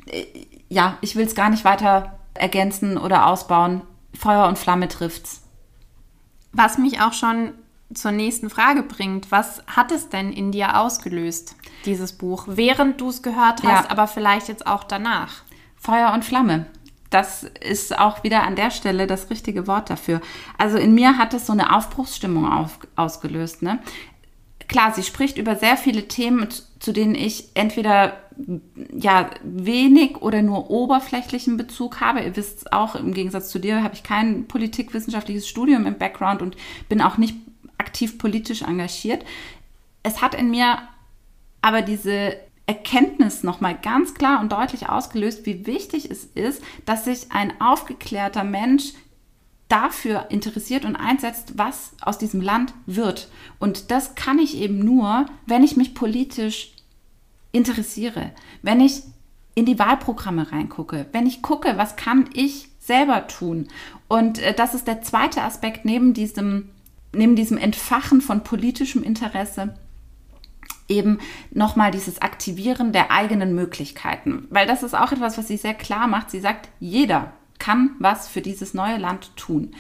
äh, 0.08 0.26
ja, 0.68 0.98
ich 1.00 1.16
will 1.16 1.26
es 1.26 1.36
gar 1.36 1.50
nicht 1.50 1.64
weiter 1.64 2.20
ergänzen 2.34 2.98
oder 2.98 3.28
ausbauen. 3.28 3.82
Feuer 4.14 4.46
und 4.46 4.58
Flamme 4.58 4.90
trifft's. 4.90 5.42
Was 6.52 6.78
mich 6.78 7.00
auch 7.00 7.14
schon 7.14 7.54
zur 7.94 8.12
nächsten 8.12 8.50
Frage 8.50 8.84
bringt. 8.84 9.32
Was 9.32 9.64
hat 9.68 9.94
es 9.94 10.10
denn 10.10 10.34
in 10.34 10.52
dir 10.52 10.78
ausgelöst, 10.82 11.56
dieses 11.86 12.12
Buch? 12.12 12.44
Während 12.48 13.00
du 13.00 13.08
es 13.08 13.24
gehört 13.24 13.64
hast, 13.64 13.86
Ja. 13.86 13.90
aber 13.90 14.08
vielleicht 14.08 14.50
jetzt 14.50 14.68
auch 14.68 14.84
danach. 14.84 15.44
Feuer 15.78 16.12
und 16.12 16.26
Flamme. 16.26 16.66
Das 17.10 17.44
ist 17.44 17.98
auch 17.98 18.24
wieder 18.24 18.44
an 18.44 18.58
der 18.58 18.70
Stelle 18.70 19.08
das 19.08 19.30
richtige 19.30 19.66
Wort 19.66 19.90
dafür. 19.90 20.20
Also 20.58 20.78
in 20.78 20.94
mir 20.94 21.18
hat 21.18 21.34
es 21.34 21.46
so 21.46 21.54
eine 21.54 21.74
Aufbruchsstimmung 21.74 22.52
auf, 22.52 22.80
ausgelöst. 22.98 23.62
Ne? 23.62 23.80
Klar, 24.68 24.94
sie 24.94 25.04
spricht 25.04 25.38
über 25.38 25.56
sehr 25.56 25.78
viele 25.78 26.08
Themen, 26.08 26.48
zu- 26.80 26.92
denen 26.92 27.16
ich 27.16 27.50
entweder 27.54 28.18
ja 28.96 29.30
wenig 29.44 30.18
oder 30.18 30.42
nur 30.42 30.70
oberflächlichen 30.70 31.58
Bezug 31.58 32.02
habe. 32.02 32.22
Ihr 32.22 32.36
wisst 32.36 32.72
auch, 32.72 32.96
im 32.96 33.14
Gegensatz 33.14 33.50
zu 33.50 33.60
dir 33.60 33.82
habe 33.82 33.96
ich 33.96 34.04
kein 34.04 34.48
politikwissenschaftliches 34.48 35.48
Studium 35.48 35.86
im 35.88 35.98
Background 35.98 36.42
und 36.42 36.56
bin 36.88 37.02
auch 37.02 37.18
nicht 37.18 37.36
aktiv 37.78 38.18
politisch 38.18 38.62
engagiert. 38.62 39.26
Es 40.04 40.22
hat 40.22 40.36
in 40.36 40.52
mir 40.52 40.78
aber 41.62 41.82
diese 41.82 42.36
Erkenntnis 42.68 43.44
nochmal 43.44 43.78
ganz 43.82 44.14
klar 44.14 44.42
und 44.42 44.52
deutlich 44.52 44.90
ausgelöst, 44.90 45.46
wie 45.46 45.66
wichtig 45.66 46.12
es 46.12 46.26
ist, 46.26 46.62
dass 46.86 47.06
sich 47.06 47.32
ein 47.32 47.60
aufgeklärter 47.62 48.44
Mensch 48.44 48.94
dafür 49.68 50.28
interessiert 50.30 50.86
und 50.86 50.96
einsetzt, 50.96 51.58
was 51.58 51.92
aus 52.02 52.18
diesem 52.18 52.42
Land 52.42 52.74
wird. 52.86 53.30
Und 53.60 53.92
das 53.92 54.16
kann 54.16 54.40
ich 54.40 54.58
eben 54.58 54.80
nur, 54.80 55.26
wenn 55.46 55.64
ich 55.64 55.76
mich 55.76 55.94
politisch 55.94 56.72
interessiere, 57.52 58.32
wenn 58.62 58.80
ich 58.80 59.04
in 59.56 59.66
die 59.66 59.80
Wahlprogramme 59.80 60.52
reingucke, 60.52 61.08
wenn 61.12 61.26
ich 61.26 61.42
gucke, 61.42 61.78
was 61.78 61.96
kann 61.96 62.30
ich 62.34 62.70
selber 62.80 63.28
tun. 63.28 63.68
Und 64.08 64.40
äh, 64.40 64.54
das 64.54 64.74
ist 64.74 64.88
der 64.88 65.02
zweite 65.02 65.42
Aspekt 65.42 65.84
neben 65.84 66.14
diesem, 66.14 66.70
neben 67.12 67.36
diesem 67.36 67.58
Entfachen 67.58 68.22
von 68.22 68.44
politischem 68.44 69.04
Interesse, 69.04 69.74
eben 70.88 71.20
nochmal 71.52 71.92
dieses 71.92 72.22
Aktivieren 72.22 72.94
der 72.94 73.12
eigenen 73.12 73.54
Möglichkeiten. 73.56 74.48
Weil 74.50 74.68
das 74.68 74.84
ist 74.84 74.94
auch 74.94 75.12
etwas, 75.12 75.38
was 75.38 75.48
sie 75.48 75.58
sehr 75.58 75.74
klar 75.74 76.08
macht. 76.08 76.32
Sie 76.32 76.40
sagt, 76.40 76.70
jeder 76.80 77.34
kann 77.68 77.92
was 78.00 78.30
für 78.30 78.40
dieses 78.40 78.74
neue 78.74 78.98
Land 78.98 79.36
tun. 79.36 79.72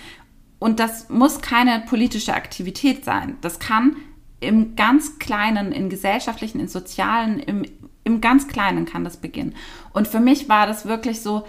Und 0.60 0.82
das 0.82 1.08
muss 1.08 1.40
keine 1.40 1.86
politische 1.88 2.34
Aktivität 2.34 3.06
sein. 3.06 3.38
Das 3.40 3.60
kann 3.60 3.96
im 4.42 4.76
ganz 4.76 5.20
Kleinen, 5.20 5.72
in 5.72 5.90
gesellschaftlichen, 5.90 6.60
in 6.60 6.68
sozialen, 6.68 7.40
im, 7.40 7.64
im 8.04 8.20
ganz 8.20 8.50
Kleinen 8.50 8.86
kann 8.86 9.06
das 9.06 9.18
beginnen. 9.18 9.56
Und 9.94 10.10
für 10.10 10.20
mich 10.20 10.50
war 10.50 10.68
das 10.68 10.86
wirklich 10.86 11.22
so, 11.22 11.48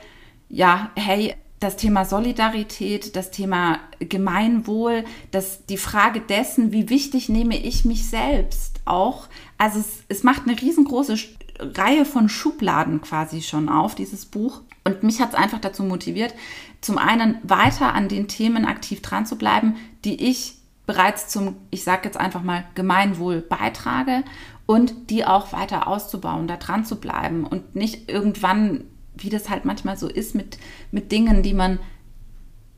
ja, 0.48 0.90
hey, 0.94 1.34
das 1.58 1.76
Thema 1.76 2.04
Solidarität, 2.04 3.16
das 3.16 3.32
Thema 3.32 3.80
Gemeinwohl, 3.98 5.04
das, 5.32 5.66
die 5.66 5.76
Frage 5.76 6.20
dessen, 6.20 6.70
wie 6.70 6.88
wichtig 6.88 7.28
nehme 7.28 7.58
ich 7.58 7.84
mich 7.84 8.08
selbst 8.08 8.80
auch. 8.84 9.26
Also 9.58 9.80
es, 9.80 10.04
es 10.08 10.22
macht 10.22 10.42
eine 10.46 10.60
riesengroße 10.60 11.16
Reihe 11.58 12.04
von 12.04 12.28
Schubladen 12.28 13.00
quasi 13.00 13.42
schon 13.42 13.68
auf, 13.68 13.96
dieses 13.96 14.24
Buch. 14.24 14.62
Und 14.88 15.02
mich 15.02 15.20
hat 15.20 15.30
es 15.30 15.34
einfach 15.34 15.60
dazu 15.60 15.82
motiviert, 15.82 16.34
zum 16.80 16.98
einen 16.98 17.38
weiter 17.42 17.94
an 17.94 18.08
den 18.08 18.28
Themen 18.28 18.64
aktiv 18.64 19.02
dran 19.02 19.26
zu 19.26 19.36
bleiben, 19.36 19.76
die 20.04 20.28
ich 20.28 20.54
bereits 20.86 21.28
zum, 21.28 21.56
ich 21.70 21.84
sage 21.84 22.02
jetzt 22.04 22.16
einfach 22.16 22.42
mal, 22.42 22.64
Gemeinwohl 22.74 23.42
beitrage 23.42 24.24
und 24.64 25.10
die 25.10 25.26
auch 25.26 25.52
weiter 25.52 25.86
auszubauen, 25.86 26.48
da 26.48 26.56
dran 26.56 26.84
zu 26.84 26.96
bleiben 26.96 27.44
und 27.44 27.76
nicht 27.76 28.10
irgendwann, 28.10 28.84
wie 29.14 29.28
das 29.28 29.50
halt 29.50 29.66
manchmal 29.66 29.98
so 29.98 30.08
ist, 30.08 30.34
mit, 30.34 30.58
mit 30.90 31.12
Dingen, 31.12 31.42
die 31.42 31.52
man 31.52 31.78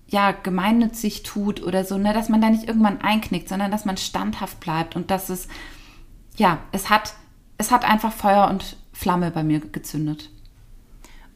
ja 0.09 0.33
gemeinnützig 0.33 1.23
tut 1.23 1.63
oder 1.63 1.85
so, 1.85 1.99
ne, 1.99 2.13
dass 2.13 2.29
man 2.29 2.41
da 2.41 2.51
nicht 2.51 2.67
irgendwann 2.67 3.01
einknickt, 3.01 3.49
sondern 3.49 3.71
dass 3.71 3.85
man 3.85 3.97
standhaft 3.97 4.59
bleibt 4.59 4.97
und 4.97 5.13
dass 5.13 5.29
es, 5.29 5.47
ja, 6.37 6.59
es 6.73 6.91
hat, 6.91 7.15
es 7.59 7.71
hat 7.71 7.85
einfach 7.85 8.13
Feuer 8.13 8.49
und 8.51 8.77
Flamme 8.93 9.31
bei 9.31 9.45
mir 9.45 9.61
gezündet. 9.61 10.31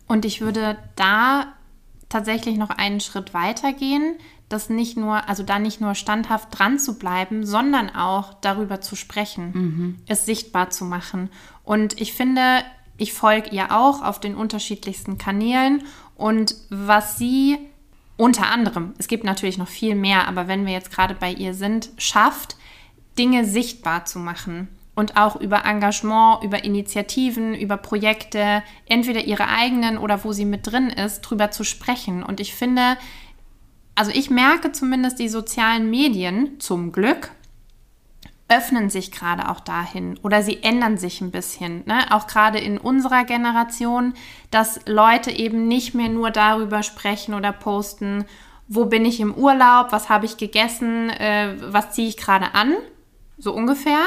Und 0.06 0.24
ich 0.24 0.40
würde 0.40 0.76
da 0.96 1.54
tatsächlich 2.08 2.56
noch 2.56 2.70
einen 2.70 3.00
Schritt 3.00 3.34
weiter 3.34 3.72
gehen, 3.72 4.16
das 4.48 4.68
nicht 4.68 4.96
nur, 4.96 5.28
also 5.28 5.42
da 5.42 5.58
nicht 5.58 5.80
nur 5.80 5.94
standhaft 5.94 6.58
dran 6.58 6.78
zu 6.78 6.98
bleiben, 6.98 7.44
sondern 7.46 7.90
auch 7.90 8.34
darüber 8.34 8.80
zu 8.80 8.94
sprechen, 8.94 10.02
es 10.06 10.26
sichtbar 10.26 10.70
zu 10.70 10.84
machen. 10.84 11.30
Und 11.64 12.00
ich 12.00 12.12
finde, 12.12 12.62
ich 12.96 13.12
folge 13.12 13.50
ihr 13.50 13.72
auch 13.72 14.02
auf 14.02 14.20
den 14.20 14.34
unterschiedlichsten 14.36 15.18
Kanälen. 15.18 15.82
Und 16.16 16.54
was 16.70 17.18
sie 17.18 17.58
unter 18.16 18.48
anderem, 18.48 18.94
es 18.98 19.08
gibt 19.08 19.24
natürlich 19.24 19.58
noch 19.58 19.68
viel 19.68 19.94
mehr, 19.94 20.28
aber 20.28 20.46
wenn 20.46 20.66
wir 20.66 20.72
jetzt 20.72 20.92
gerade 20.92 21.14
bei 21.14 21.32
ihr 21.32 21.54
sind, 21.54 21.90
schafft, 21.98 22.56
Dinge 23.18 23.44
sichtbar 23.44 24.04
zu 24.04 24.18
machen 24.18 24.68
und 24.94 25.16
auch 25.16 25.36
über 25.36 25.64
Engagement, 25.64 26.44
über 26.44 26.64
Initiativen, 26.64 27.54
über 27.54 27.76
Projekte, 27.76 28.62
entweder 28.86 29.24
ihre 29.24 29.48
eigenen 29.48 29.98
oder 29.98 30.24
wo 30.24 30.32
sie 30.32 30.44
mit 30.44 30.70
drin 30.70 30.88
ist, 30.88 31.22
drüber 31.22 31.50
zu 31.50 31.64
sprechen. 31.64 32.22
Und 32.22 32.40
ich 32.40 32.54
finde, 32.54 32.96
also 33.94 34.10
ich 34.12 34.30
merke 34.30 34.72
zumindest 34.72 35.18
die 35.18 35.28
sozialen 35.28 35.90
Medien 35.90 36.60
zum 36.60 36.92
Glück 36.92 37.32
öffnen 38.48 38.90
sich 38.90 39.10
gerade 39.10 39.48
auch 39.48 39.60
dahin 39.60 40.18
oder 40.22 40.42
sie 40.42 40.62
ändern 40.62 40.98
sich 40.98 41.20
ein 41.20 41.30
bisschen. 41.30 41.82
Ne? 41.86 42.00
Auch 42.10 42.26
gerade 42.26 42.58
in 42.58 42.76
unserer 42.78 43.24
Generation, 43.24 44.14
dass 44.50 44.80
Leute 44.86 45.30
eben 45.30 45.66
nicht 45.66 45.94
mehr 45.94 46.08
nur 46.08 46.30
darüber 46.30 46.82
sprechen 46.82 47.34
oder 47.34 47.52
posten, 47.52 48.24
wo 48.68 48.84
bin 48.86 49.04
ich 49.04 49.20
im 49.20 49.34
Urlaub, 49.34 49.92
was 49.92 50.08
habe 50.08 50.26
ich 50.26 50.36
gegessen, 50.36 51.10
äh, 51.10 51.54
was 51.60 51.92
ziehe 51.92 52.08
ich 52.08 52.16
gerade 52.16 52.54
an, 52.54 52.74
so 53.38 53.52
ungefähr. 53.52 54.00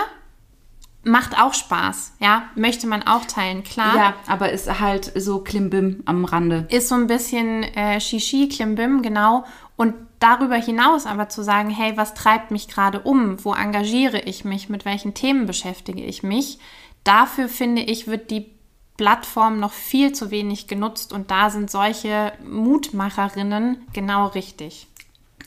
Macht 1.07 1.39
auch 1.39 1.53
Spaß, 1.53 2.13
ja, 2.19 2.49
möchte 2.55 2.85
man 2.85 3.03
auch 3.03 3.25
teilen, 3.25 3.63
klar. 3.63 3.95
Ja, 3.95 4.13
aber 4.27 4.51
ist 4.51 4.79
halt 4.79 5.11
so 5.15 5.39
Klimbim 5.39 6.03
am 6.05 6.25
Rande. 6.25 6.67
Ist 6.69 6.89
so 6.89 6.95
ein 6.95 7.07
bisschen 7.07 7.63
äh, 7.63 7.99
Shishi, 8.01 8.49
Klimbim, 8.49 9.01
genau. 9.01 9.45
Und 9.77 9.93
darüber 10.19 10.55
hinaus 10.55 11.05
aber 11.05 11.29
zu 11.29 11.43
sagen, 11.43 11.69
hey, 11.69 11.95
was 11.95 12.13
treibt 12.13 12.51
mich 12.51 12.67
gerade 12.67 12.99
um? 12.99 13.43
Wo 13.45 13.53
engagiere 13.53 14.19
ich 14.19 14.43
mich? 14.43 14.69
Mit 14.69 14.85
welchen 14.85 15.13
Themen 15.13 15.45
beschäftige 15.45 16.03
ich 16.03 16.23
mich? 16.23 16.59
Dafür 17.03 17.47
finde 17.47 17.83
ich, 17.83 18.07
wird 18.07 18.31
die 18.31 18.51
Plattform 18.97 19.59
noch 19.59 19.71
viel 19.71 20.11
zu 20.11 20.31
wenig 20.31 20.67
genutzt 20.67 21.13
und 21.13 21.29
da 21.29 21.49
sind 21.51 21.69
solche 21.69 22.33
Mutmacherinnen 22.43 23.85
genau 23.93 24.27
richtig. 24.27 24.87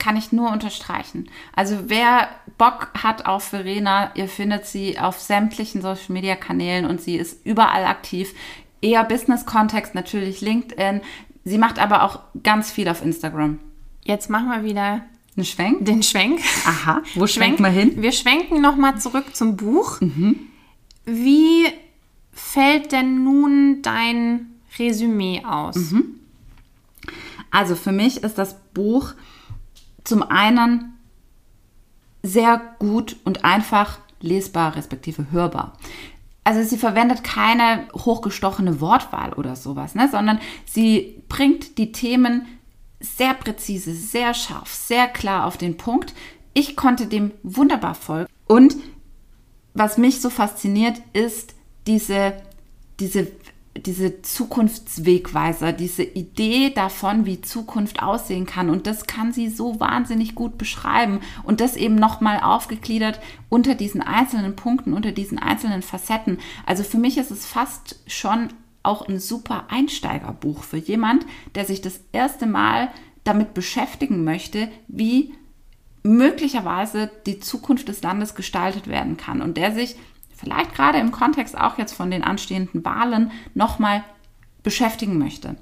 Kann 0.00 0.16
ich 0.16 0.32
nur 0.32 0.50
unterstreichen. 0.50 1.28
Also 1.54 1.76
wer 1.88 2.28
Bock 2.58 2.88
hat 3.00 3.26
auf 3.26 3.44
Verena, 3.44 4.10
ihr 4.16 4.26
findet 4.28 4.66
sie 4.66 4.98
auf 4.98 5.20
sämtlichen 5.20 5.82
Social 5.82 6.12
Media 6.14 6.34
Kanälen 6.34 6.86
und 6.86 7.00
sie 7.00 7.16
ist 7.16 7.46
überall 7.46 7.84
aktiv. 7.84 8.34
Eher 8.80 9.04
Business-Kontext, 9.04 9.94
natürlich 9.94 10.40
LinkedIn. 10.40 11.02
Sie 11.44 11.58
macht 11.58 11.78
aber 11.78 12.02
auch 12.02 12.20
ganz 12.42 12.72
viel 12.72 12.88
auf 12.88 13.02
Instagram. 13.04 13.58
Jetzt 14.02 14.30
machen 14.30 14.48
wir 14.48 14.64
wieder 14.64 15.02
Ein 15.36 15.44
Schwenk? 15.44 15.84
den 15.84 16.02
Schwenk. 16.02 16.40
Aha, 16.66 17.02
wo 17.14 17.26
schwenkt 17.26 17.60
man 17.60 17.72
hin? 17.72 18.00
Wir 18.02 18.12
schwenken 18.12 18.62
nochmal 18.62 18.98
zurück 18.98 19.36
zum 19.36 19.56
Buch. 19.56 20.00
Wie 21.04 21.66
fällt 22.32 22.92
denn 22.92 23.22
nun 23.22 23.82
dein 23.82 24.46
Resümee 24.78 25.42
aus? 25.44 25.94
Also 27.50 27.74
für 27.74 27.92
mich 27.92 28.22
ist 28.22 28.38
das 28.38 28.56
Buch 28.72 29.12
zum 30.04 30.22
einen 30.22 30.98
sehr 32.22 32.60
gut 32.78 33.16
und 33.24 33.44
einfach 33.44 33.98
lesbar, 34.20 34.76
respektive 34.76 35.30
hörbar. 35.30 35.76
Also 36.44 36.62
sie 36.62 36.78
verwendet 36.78 37.22
keine 37.22 37.88
hochgestochene 37.94 38.80
Wortwahl 38.80 39.32
oder 39.34 39.56
sowas, 39.56 39.94
ne? 39.94 40.08
sondern 40.10 40.40
sie 40.64 41.22
bringt 41.28 41.78
die 41.78 41.92
Themen 41.92 42.46
sehr 42.98 43.34
präzise, 43.34 43.94
sehr 43.94 44.34
scharf, 44.34 44.72
sehr 44.72 45.06
klar 45.08 45.46
auf 45.46 45.56
den 45.56 45.76
Punkt. 45.76 46.14
Ich 46.52 46.76
konnte 46.76 47.06
dem 47.06 47.32
wunderbar 47.42 47.94
folgen. 47.94 48.30
Und 48.46 48.76
was 49.74 49.96
mich 49.96 50.20
so 50.20 50.30
fasziniert, 50.30 51.00
ist 51.12 51.54
diese, 51.86 52.34
diese, 52.98 53.28
diese 53.76 54.20
Zukunftswegweiser, 54.22 55.72
diese 55.72 56.02
Idee 56.02 56.70
davon, 56.70 57.24
wie 57.24 57.40
Zukunft 57.40 58.02
aussehen 58.02 58.44
kann. 58.44 58.68
Und 58.68 58.86
das 58.86 59.06
kann 59.06 59.32
sie 59.32 59.48
so 59.48 59.78
wahnsinnig 59.78 60.34
gut 60.34 60.58
beschreiben. 60.58 61.20
Und 61.44 61.60
das 61.60 61.76
eben 61.76 61.94
nochmal 61.94 62.40
aufgegliedert 62.40 63.20
unter 63.48 63.74
diesen 63.74 64.02
einzelnen 64.02 64.56
Punkten, 64.56 64.92
unter 64.92 65.12
diesen 65.12 65.38
einzelnen 65.38 65.82
Facetten. 65.82 66.38
Also 66.66 66.82
für 66.82 66.98
mich 66.98 67.16
ist 67.16 67.30
es 67.30 67.46
fast 67.46 68.00
schon 68.06 68.48
auch 68.82 69.06
ein 69.08 69.20
super 69.20 69.66
Einsteigerbuch 69.68 70.64
für 70.64 70.78
jemand, 70.78 71.24
der 71.54 71.64
sich 71.64 71.80
das 71.80 72.00
erste 72.12 72.46
Mal 72.46 72.90
damit 73.24 73.54
beschäftigen 73.54 74.24
möchte, 74.24 74.68
wie 74.88 75.34
möglicherweise 76.02 77.10
die 77.26 77.40
Zukunft 77.40 77.88
des 77.88 78.02
Landes 78.02 78.34
gestaltet 78.34 78.88
werden 78.88 79.16
kann 79.16 79.42
und 79.42 79.56
der 79.58 79.72
sich 79.72 79.96
vielleicht 80.40 80.74
gerade 80.74 80.98
im 80.98 81.12
Kontext 81.12 81.56
auch 81.56 81.78
jetzt 81.78 81.92
von 81.92 82.10
den 82.10 82.24
anstehenden 82.24 82.84
Wahlen 82.84 83.30
nochmal 83.54 84.02
beschäftigen 84.62 85.18
möchte. 85.18 85.56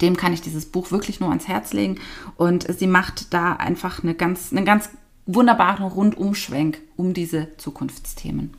Dem 0.00 0.16
kann 0.16 0.32
ich 0.32 0.42
dieses 0.42 0.66
Buch 0.66 0.90
wirklich 0.90 1.20
nur 1.20 1.30
ans 1.30 1.48
Herz 1.48 1.72
legen 1.72 1.98
und 2.36 2.66
sie 2.78 2.86
macht 2.86 3.32
da 3.32 3.54
einfach 3.54 4.02
eine 4.02 4.14
ganz, 4.14 4.52
einen 4.52 4.64
ganz 4.64 4.90
wunderbaren 5.26 5.86
Rundumschwenk 5.86 6.80
um 6.96 7.14
diese 7.14 7.56
Zukunftsthemen. 7.56 8.52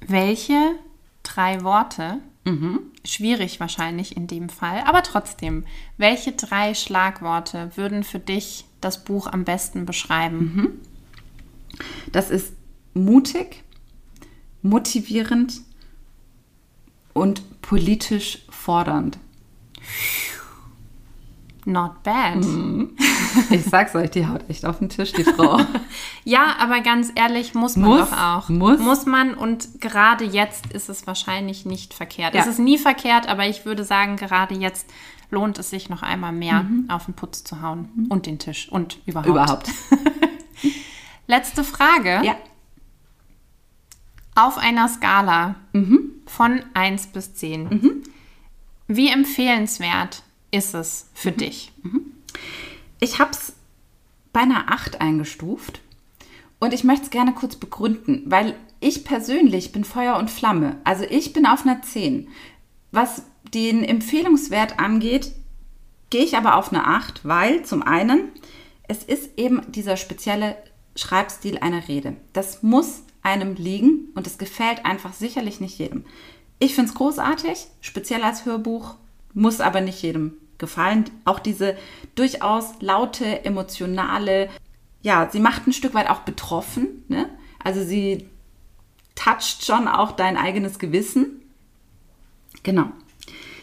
Welche 0.00 0.74
drei 1.22 1.62
Worte, 1.62 2.18
schwierig 3.04 3.58
wahrscheinlich 3.58 4.16
in 4.16 4.26
dem 4.26 4.48
Fall, 4.48 4.82
aber 4.86 5.02
trotzdem, 5.02 5.64
welche 5.96 6.32
drei 6.32 6.74
Schlagworte 6.74 7.70
würden 7.76 8.04
für 8.04 8.20
dich 8.20 8.66
das 8.80 9.04
Buch 9.04 9.26
am 9.26 9.44
besten 9.44 9.86
beschreiben? 9.86 10.80
Das 12.12 12.30
ist 12.30 12.52
mutig, 12.94 13.64
motivierend 14.68 15.60
und 17.12 17.62
politisch 17.62 18.44
fordernd. 18.50 19.18
Not 21.64 22.04
bad. 22.04 22.46
Ich 23.50 23.64
sag's 23.64 23.96
euch, 23.96 24.10
die 24.12 24.26
haut 24.28 24.48
echt 24.48 24.64
auf 24.64 24.78
den 24.78 24.88
Tisch, 24.88 25.12
die 25.12 25.24
Frau. 25.24 25.60
Ja, 26.24 26.56
aber 26.58 26.80
ganz 26.80 27.12
ehrlich, 27.14 27.54
muss 27.54 27.76
man 27.76 27.88
Muss, 27.88 28.10
doch 28.10 28.18
auch. 28.18 28.48
muss. 28.48 29.06
man 29.06 29.34
und 29.34 29.80
gerade 29.80 30.24
jetzt 30.24 30.66
ist 30.72 30.88
es 30.88 31.06
wahrscheinlich 31.06 31.66
nicht 31.66 31.94
verkehrt. 31.94 32.34
Ja. 32.34 32.40
Es 32.40 32.48
ist 32.48 32.58
nie 32.58 32.78
verkehrt, 32.78 33.28
aber 33.28 33.46
ich 33.46 33.64
würde 33.64 33.84
sagen, 33.84 34.16
gerade 34.16 34.56
jetzt 34.56 34.86
lohnt 35.30 35.56
es 35.60 35.70
sich 35.70 35.88
noch 35.88 36.02
einmal 36.02 36.32
mehr 36.32 36.66
auf 36.88 37.04
den 37.04 37.14
Putz 37.14 37.44
zu 37.44 37.62
hauen 37.62 38.08
und 38.08 38.26
den 38.26 38.40
Tisch 38.40 38.68
und 38.70 38.98
überhaupt. 39.06 39.28
Überhaupt. 39.28 39.70
Letzte 41.28 41.62
Frage. 41.62 42.20
Ja. 42.24 42.34
Auf 44.38 44.58
einer 44.58 44.86
Skala 44.86 45.54
von 46.26 46.62
1 46.74 47.06
bis 47.06 47.34
10. 47.36 48.02
Wie 48.86 49.08
empfehlenswert 49.08 50.24
ist 50.50 50.74
es 50.74 51.08
für 51.14 51.32
dich? 51.32 51.72
Ich 53.00 53.18
hab's 53.18 53.54
bei 54.34 54.40
einer 54.40 54.70
8 54.70 55.00
eingestuft 55.00 55.80
und 56.60 56.74
ich 56.74 56.84
möchte 56.84 57.04
es 57.04 57.10
gerne 57.10 57.32
kurz 57.32 57.56
begründen, 57.56 58.24
weil 58.26 58.54
ich 58.78 59.04
persönlich 59.04 59.72
bin 59.72 59.84
Feuer 59.84 60.16
und 60.16 60.30
Flamme. 60.30 60.76
Also 60.84 61.04
ich 61.04 61.32
bin 61.32 61.46
auf 61.46 61.62
einer 61.64 61.80
10. 61.80 62.28
Was 62.92 63.22
den 63.54 63.82
Empfehlungswert 63.82 64.78
angeht, 64.78 65.32
gehe 66.10 66.24
ich 66.24 66.36
aber 66.36 66.56
auf 66.56 66.74
eine 66.74 66.86
8, 66.86 67.24
weil 67.24 67.64
zum 67.64 67.82
einen, 67.82 68.32
es 68.86 69.02
ist 69.02 69.38
eben 69.38 69.62
dieser 69.72 69.96
spezielle 69.96 70.58
Schreibstil 70.94 71.56
einer 71.56 71.88
Rede. 71.88 72.18
Das 72.34 72.62
muss 72.62 73.02
einem 73.26 73.56
liegen 73.56 74.12
und 74.14 74.26
es 74.26 74.38
gefällt 74.38 74.86
einfach 74.86 75.12
sicherlich 75.12 75.60
nicht 75.60 75.78
jedem. 75.78 76.04
Ich 76.60 76.74
finde 76.74 76.90
es 76.90 76.96
großartig, 76.96 77.66
speziell 77.80 78.22
als 78.22 78.46
Hörbuch, 78.46 78.94
muss 79.34 79.60
aber 79.60 79.80
nicht 79.80 80.00
jedem 80.00 80.34
gefallen. 80.58 81.10
Auch 81.24 81.40
diese 81.40 81.76
durchaus 82.14 82.80
laute, 82.80 83.44
emotionale, 83.44 84.48
ja, 85.02 85.28
sie 85.30 85.40
macht 85.40 85.66
ein 85.66 85.72
Stück 85.72 85.92
weit 85.92 86.08
auch 86.08 86.20
betroffen. 86.20 87.04
Ne? 87.08 87.28
Also 87.62 87.84
sie 87.84 88.28
toucht 89.16 89.66
schon 89.66 89.88
auch 89.88 90.12
dein 90.12 90.36
eigenes 90.36 90.78
Gewissen. 90.78 91.42
Genau. 92.62 92.90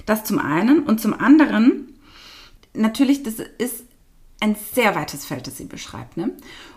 Das 0.05 0.25
zum 0.25 0.39
einen. 0.39 0.83
Und 0.83 0.99
zum 0.99 1.13
anderen, 1.13 1.97
natürlich, 2.73 3.23
das 3.23 3.35
ist 3.35 3.85
ein 4.41 4.57
sehr 4.73 4.93
weites 4.93 5.25
Feld, 5.25 5.47
das 5.47 5.57
sie 5.57 5.65
beschreibt. 5.65 6.17
Ne? 6.17 6.35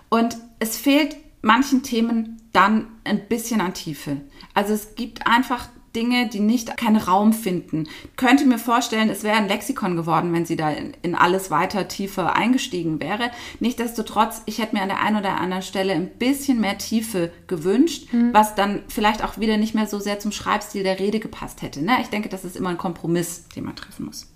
Und 0.08 0.38
es 0.60 0.76
fehlt 0.76 1.16
manchen 1.46 1.82
Themen 1.82 2.42
dann 2.52 2.88
ein 3.04 3.28
bisschen 3.28 3.60
an 3.60 3.72
Tiefe. 3.72 4.20
Also 4.54 4.74
es 4.74 4.94
gibt 4.96 5.26
einfach 5.26 5.68
Dinge, 5.94 6.28
die 6.28 6.40
nicht 6.40 6.76
keinen 6.76 6.96
Raum 6.96 7.32
finden. 7.32 7.88
Könnte 8.16 8.44
mir 8.44 8.58
vorstellen, 8.58 9.08
es 9.08 9.22
wäre 9.22 9.36
ein 9.36 9.48
Lexikon 9.48 9.96
geworden, 9.96 10.32
wenn 10.34 10.44
sie 10.44 10.56
da 10.56 10.70
in, 10.70 10.92
in 11.00 11.14
alles 11.14 11.50
weiter 11.50 11.88
tiefer 11.88 12.36
eingestiegen 12.36 13.00
wäre. 13.00 13.30
Nichtsdestotrotz, 13.60 14.42
ich 14.44 14.58
hätte 14.58 14.74
mir 14.74 14.82
an 14.82 14.88
der 14.88 15.00
einen 15.00 15.16
oder 15.16 15.40
anderen 15.40 15.62
Stelle 15.62 15.94
ein 15.94 16.10
bisschen 16.18 16.60
mehr 16.60 16.76
Tiefe 16.76 17.32
gewünscht, 17.46 18.08
was 18.32 18.54
dann 18.54 18.82
vielleicht 18.88 19.24
auch 19.24 19.38
wieder 19.38 19.56
nicht 19.56 19.74
mehr 19.74 19.86
so 19.86 19.98
sehr 19.98 20.18
zum 20.18 20.32
Schreibstil 20.32 20.82
der 20.82 20.98
Rede 20.98 21.18
gepasst 21.18 21.62
hätte. 21.62 21.82
Ne? 21.82 21.96
Ich 22.02 22.08
denke, 22.08 22.28
das 22.28 22.44
ist 22.44 22.56
immer 22.56 22.70
ein 22.70 22.78
Kompromiss, 22.78 23.48
den 23.56 23.64
man 23.64 23.76
treffen 23.76 24.04
muss. 24.04 24.26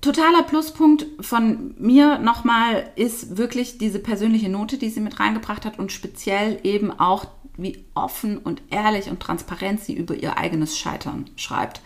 Totaler 0.00 0.44
Pluspunkt 0.44 1.06
von 1.20 1.74
mir 1.78 2.18
nochmal 2.18 2.90
ist 2.94 3.36
wirklich 3.36 3.78
diese 3.78 3.98
persönliche 3.98 4.48
Note, 4.48 4.78
die 4.78 4.90
sie 4.90 5.00
mit 5.00 5.18
reingebracht 5.18 5.64
hat 5.64 5.78
und 5.78 5.90
speziell 5.90 6.60
eben 6.62 6.98
auch, 6.98 7.26
wie 7.56 7.84
offen 7.94 8.38
und 8.38 8.62
ehrlich 8.70 9.10
und 9.10 9.18
transparent 9.18 9.80
sie 9.80 9.94
über 9.94 10.14
ihr 10.14 10.38
eigenes 10.38 10.78
Scheitern 10.78 11.28
schreibt. 11.34 11.82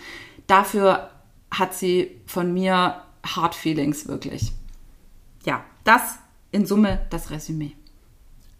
Dafür 0.47 1.11
hat 1.51 1.73
sie 1.73 2.11
von 2.27 2.53
mir 2.53 3.03
Hard 3.25 3.55
Feelings 3.55 4.07
wirklich. 4.07 4.53
Ja, 5.47 5.65
das 5.85 6.19
in 6.51 6.67
Summe 6.67 7.07
das 7.09 7.31
Resümee. 7.31 7.73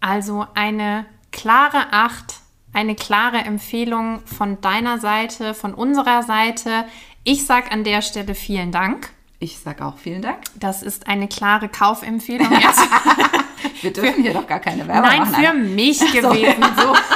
Also 0.01 0.47
eine 0.55 1.05
klare 1.31 1.93
Acht, 1.93 2.41
eine 2.73 2.95
klare 2.95 3.39
Empfehlung 3.39 4.21
von 4.25 4.61
deiner 4.63 4.99
Seite, 4.99 5.53
von 5.53 5.75
unserer 5.75 6.23
Seite. 6.23 6.87
Ich 7.25 7.45
sage 7.45 7.71
an 7.71 7.85
der 7.85 8.01
Stelle 8.01 8.35
vielen 8.35 8.73
Dank. 8.73 9.11
Ich 9.43 9.59
sage 9.59 9.85
auch 9.85 9.99
vielen 9.99 10.23
Dank. 10.23 10.39
Das 10.55 10.85
ist 10.85 11.09
eine 11.09 11.27
klare 11.27 11.69
Kaufempfehlung 11.69 12.53
jetzt. 12.53 12.81
Wir 13.83 13.93
dürfen 13.93 14.23
hier 14.23 14.35
doch 14.35 14.47
gar 14.47 14.61
keine 14.61 14.87
Werbung 14.87 15.11
Nein, 15.11 15.19
machen. 15.23 15.35
für 15.35 15.49
Anna. 15.49 15.65
mich 15.65 15.99
gewesen. 15.99 16.65
So. 16.77 16.97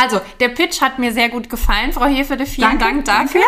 Also, 0.00 0.18
der 0.40 0.48
Pitch 0.48 0.80
hat 0.80 0.98
mir 0.98 1.12
sehr 1.12 1.28
gut 1.28 1.50
gefallen, 1.50 1.92
Frau 1.92 2.06
Hefede. 2.06 2.46
Vielen 2.46 2.78
Danke, 2.78 3.02
Dank 3.02 3.32
dafür. 3.34 3.42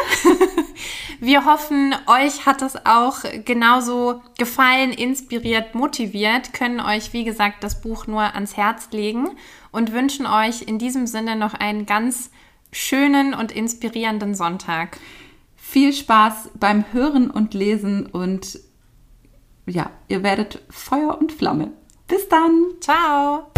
Wir 1.21 1.47
hoffen, 1.47 1.95
euch 2.07 2.45
hat 2.45 2.61
es 2.61 2.77
auch 2.85 3.21
genauso 3.47 4.21
gefallen, 4.37 4.93
inspiriert, 4.93 5.75
motiviert, 5.75 6.53
können 6.53 6.79
euch, 6.79 7.15
wie 7.15 7.25
gesagt, 7.25 7.65
das 7.65 7.81
Buch 7.81 8.07
nur 8.07 8.35
ans 8.35 8.59
Herz 8.59 8.89
legen 8.91 9.31
und 9.73 9.95
wünschen 9.95 10.27
euch 10.27 10.61
in 10.61 10.79
diesem 10.79 11.07
Sinne 11.07 11.37
noch 11.37 11.55
einen 11.55 11.87
ganz 11.87 12.31
schönen 12.71 13.33
und 13.33 13.51
inspirierenden 13.51 14.35
Sonntag. 14.35 14.99
Viel 15.69 15.93
Spaß 15.93 16.51
beim 16.61 16.85
Hören 16.93 17.29
und 17.29 17.53
Lesen 17.53 18.07
und 18.07 18.61
ja, 19.67 19.91
ihr 20.07 20.23
werdet 20.23 20.63
Feuer 20.71 21.19
und 21.19 21.33
Flamme. 21.33 21.73
Bis 22.07 22.29
dann! 22.29 22.75
Ciao! 22.81 23.51